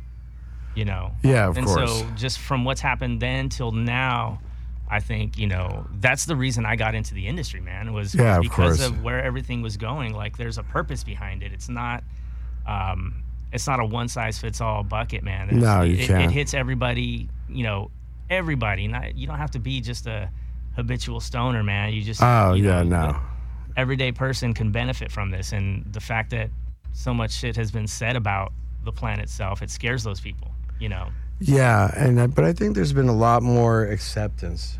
[0.75, 1.12] You know.
[1.23, 2.01] Yeah, of and course.
[2.01, 4.41] so just from what's happened then till now.
[4.87, 7.93] I think you know that's the reason I got into the industry, man.
[7.95, 8.91] Was Yeah, of because course.
[8.91, 10.12] of where everything was going.
[10.12, 11.53] Like, there's a purpose behind it.
[11.53, 12.05] It's not,
[12.67, 13.23] um,
[13.55, 15.49] it's not a one size fits all bucket, man.
[15.49, 16.25] There's- No, you it, can't.
[16.25, 17.29] It hits everybody.
[17.49, 17.91] You know,
[18.29, 18.89] everybody.
[18.89, 20.29] Not you don't have to be just a
[20.77, 21.93] habitual stoner, man.
[21.93, 23.21] You just Oh, you yeah, know, no.
[23.77, 26.51] everyday person can benefit from this, and the fact that
[26.93, 28.53] so much shit has been said about
[28.85, 30.51] the plan itself, it scares those people.
[30.81, 31.09] You know.
[31.41, 34.79] Yeah, and I- but I think there's been a lot more acceptance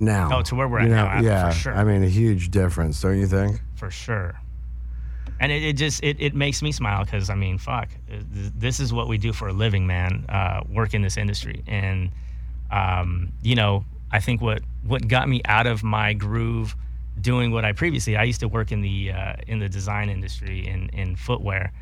[0.00, 0.30] now.
[0.32, 1.74] Oh, to where we're You at know, now, Yeah, for sure.
[1.76, 3.60] I mean a huge difference, don't you think?
[3.74, 4.40] for sure.
[5.40, 8.92] And it, it just it, it makes me smile because I mean, fuck, this is
[8.92, 10.24] what we do for a living, man.
[10.28, 12.10] Uh, work in this industry, and
[12.70, 16.74] um, you know, I think what what got me out of my groove
[17.20, 20.66] doing what I previously I used to work in the uh, in the design industry
[20.66, 21.72] in in footwear,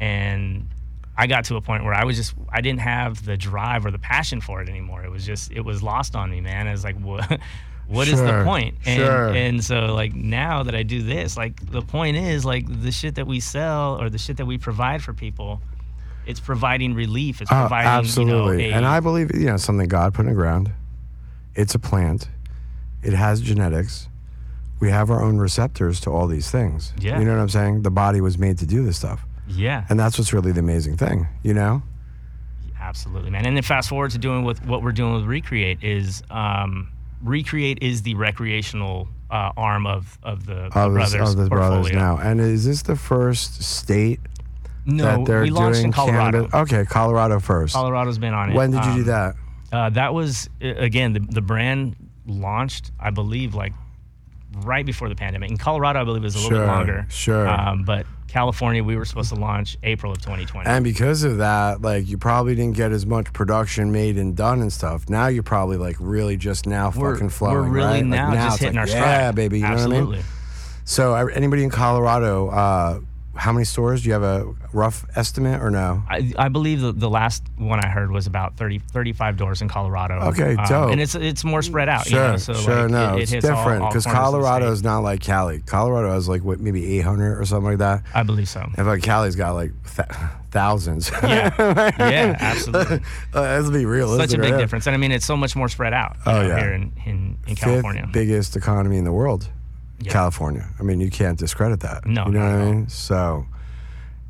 [0.00, 0.68] and
[1.16, 3.90] I got to a point where I was just I didn't have the drive or
[3.90, 5.04] the passion for it anymore.
[5.04, 6.66] It was just it was lost on me, man.
[6.66, 7.40] I was like, what
[7.88, 8.76] what is the point?
[8.86, 9.28] And sure.
[9.28, 13.14] and so like now that I do this, like the point is like the shit
[13.16, 15.60] that we sell or the shit that we provide for people,
[16.26, 17.40] it's providing relief.
[17.40, 18.64] It's Oh, providing absolutely.
[18.66, 20.70] You know, a, and I believe you know something God put in the ground.
[21.54, 22.28] It's a plant.
[23.02, 24.08] It has genetics.
[24.80, 26.92] We have our own receptors to all these things.
[27.00, 27.18] Yeah.
[27.18, 27.82] You know what I'm saying?
[27.82, 29.24] The body was made to do this stuff.
[29.48, 31.82] yeah, And that's what's really the amazing thing, you know?
[32.80, 33.44] absolutely, man.
[33.44, 36.90] And then fast forward to doing with what we're doing with Recreate is um,
[37.22, 41.48] Recreate is the recreational uh, arm of of the, the Of, this- brothers of the
[41.48, 41.80] portfolio.
[41.82, 42.16] brothers now.
[42.18, 44.20] And is this the first state
[44.86, 46.46] No, that they're we launched doing in Colorado.
[46.48, 46.72] cannabis?
[46.72, 47.74] Okay, Colorado first.
[47.74, 48.54] Colorado's been on it.
[48.54, 49.34] When did you do Um, that?
[49.70, 51.96] Uh, that was again the, the brand
[52.26, 53.72] launched, I believe, like
[54.64, 55.50] right before the pandemic.
[55.50, 57.06] In Colorado, I believe it was a little Sure, bit longer.
[57.08, 57.48] sure.
[57.48, 60.68] Um, but California, we were supposed to launch April of 2020.
[60.68, 64.60] And because of that, like you probably didn't get as much production made and done
[64.60, 65.08] and stuff.
[65.08, 67.56] Now you're probably like really just now we're, fucking flowing.
[67.56, 67.96] we're really right?
[67.96, 69.02] Like, now, just hitting like, our stride.
[69.02, 69.60] Yeah, baby.
[69.60, 69.98] You Absolutely.
[70.00, 70.24] know what I mean?
[70.84, 73.00] So uh, anybody in Colorado, uh,
[73.38, 74.02] how many stores?
[74.02, 76.02] Do you have a rough estimate or no?
[76.08, 79.68] I, I believe the, the last one I heard was about 30, 35 doors in
[79.68, 80.16] Colorado.
[80.30, 80.90] Okay, Um, dope.
[80.90, 82.06] and it's it's more spread out.
[82.06, 82.82] Sure, you know, so sure.
[82.82, 85.60] like, no, it, it it's different because corners of the Colorado is not like Cali.
[85.60, 88.02] Colorado has like what maybe 800 or something like that.
[88.12, 88.68] I believe so.
[88.76, 90.08] If like Cali's got like th-
[90.50, 91.10] thousands.
[91.22, 91.52] Yeah,
[91.98, 93.00] yeah, absolutely.
[93.34, 94.16] Uh, let's be real.
[94.16, 94.58] Such a big right?
[94.58, 96.16] difference, and I mean it's so much more spread out.
[96.26, 96.58] Oh, know, yeah.
[96.60, 98.08] here in in, in Fifth California.
[98.12, 99.48] biggest economy in the world,
[100.00, 100.12] Yeah.
[100.12, 100.68] California.
[100.78, 102.06] I mean, you can't discredit that.
[102.06, 102.88] No, you know not what at I mean.
[102.88, 103.46] So,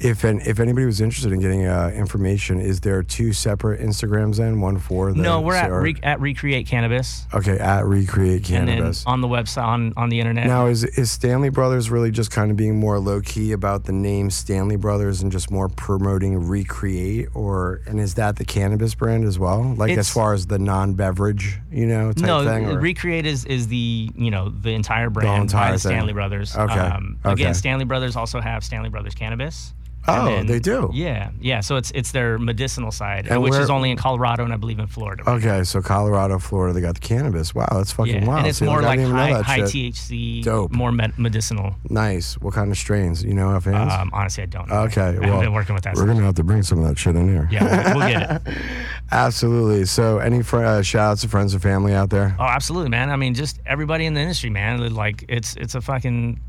[0.01, 4.37] if an, if anybody was interested in getting uh, information, is there two separate Instagrams
[4.37, 4.61] then?
[4.61, 8.77] One for the no, we're at re, at Recreate Cannabis, okay at Recreate and then
[8.79, 9.05] Cannabis.
[9.07, 10.47] on the website on on the internet.
[10.47, 13.93] Now, is is Stanley Brothers really just kind of being more low key about the
[13.93, 19.25] name Stanley Brothers and just more promoting Recreate, or and is that the cannabis brand
[19.25, 19.75] as well?
[19.77, 22.67] Like as far as the non beverage, you know, type no, thing.
[22.67, 25.79] or- Recreate is, is the you know the entire brand entire by the.
[25.79, 26.57] Stanley Brothers.
[26.57, 27.33] Okay, Um, okay.
[27.33, 29.75] Again, Stanley Brothers also have Stanley Brothers Cannabis.
[30.09, 30.91] Oh, then- they do?
[30.93, 31.61] Yeah, yeah.
[31.61, 34.57] So it's it's their medicinal side, And which where- is only in Colorado and I
[34.57, 35.23] believe in Florida.
[35.25, 37.55] right Okay, so Colorado, Florida, they got the cannabis.
[37.55, 38.39] Wow, that's fucking Yeah, wild.
[38.41, 39.61] and it's See, more like didn't even know high, high.
[39.61, 40.73] THC, Dope.
[40.73, 41.75] more med- medicinal.
[41.91, 42.35] Nice.
[42.41, 43.23] What kind of strains?
[43.23, 43.91] You know, offhand?
[43.91, 44.69] Um, honestly, I don't.
[44.69, 44.75] know.
[44.83, 45.95] okay, I haven't well, been working with that.
[45.97, 47.49] We're gonna have to bring some of that shit in here.
[47.51, 48.55] yeah, we'll, we'll get it.
[49.11, 49.85] Absolutely.
[49.87, 52.37] So, any fr- uh, shout outs to friends and family out there?
[52.39, 53.11] Oh, absolutely, man.
[53.11, 54.95] I mean, just everybody in the industry, man.
[54.95, 56.41] Like, it's it's a fucking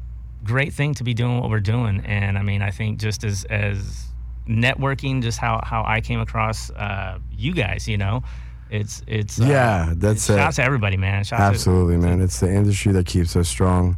[0.43, 3.43] great thing to be doing what we're doing, and I mean, I think just as
[3.45, 4.05] as
[4.47, 8.23] networking, just how how I came across uh, you guys, you know,
[8.69, 10.41] it's it's uh, Yeah, that's shout it.
[10.41, 11.23] out to everybody, man.
[11.23, 12.21] Shout out to- Absolutely, man.
[12.21, 13.97] It's the industry that keeps us strong,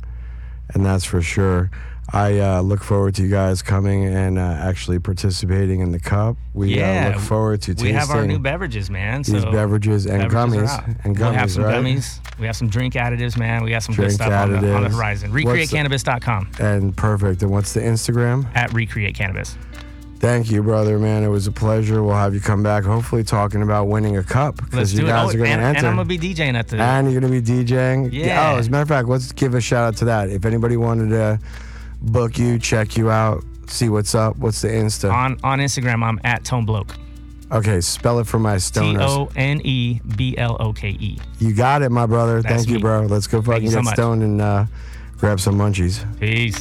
[0.74, 1.70] and that's for sure.
[2.14, 6.36] I uh, look forward to you guys coming and uh, actually participating in the cup.
[6.54, 7.88] We yeah, uh, look forward to tasting.
[7.88, 9.22] we have our new beverages, man.
[9.22, 11.76] these so beverages and beverages gummies and we'll have some right?
[11.76, 12.20] gummies.
[12.38, 13.64] We have some drink additives, man.
[13.64, 15.32] We got some Drink good stuff on the, on the horizon.
[15.32, 17.44] RecreateCannabis.com And perfect.
[17.44, 18.46] And what's the Instagram?
[18.56, 19.58] at Recreate Cannabis.
[20.20, 21.24] Thank you, brother, man.
[21.24, 22.04] It was a pleasure.
[22.04, 25.30] We'll have you come back, hopefully talking about winning a cup because you guys Oh,
[25.30, 25.80] are going to enter.
[25.80, 26.78] and I'm gonna be DJing at the.
[26.78, 28.10] And you're going to be DJing.
[28.12, 28.52] Yeah.
[28.54, 30.30] Oh, as a matter of fact, let's give a shout out to that.
[30.30, 31.40] If anybody wanted to
[32.02, 35.12] book you, check you out, see what's up, what's the Insta?
[35.12, 36.96] on on Instagram, I'm at Tone Bloke.
[37.52, 39.02] Okay, spell it for my T stoners.
[39.02, 41.18] O N E B L O K E.
[41.40, 42.42] You got it, my brother.
[42.42, 43.02] That's Thank you, bro.
[43.08, 43.94] Let's go fucking so get much.
[43.96, 44.66] stoned and uh,
[45.18, 46.06] grab some munchies.
[46.20, 46.58] Peace.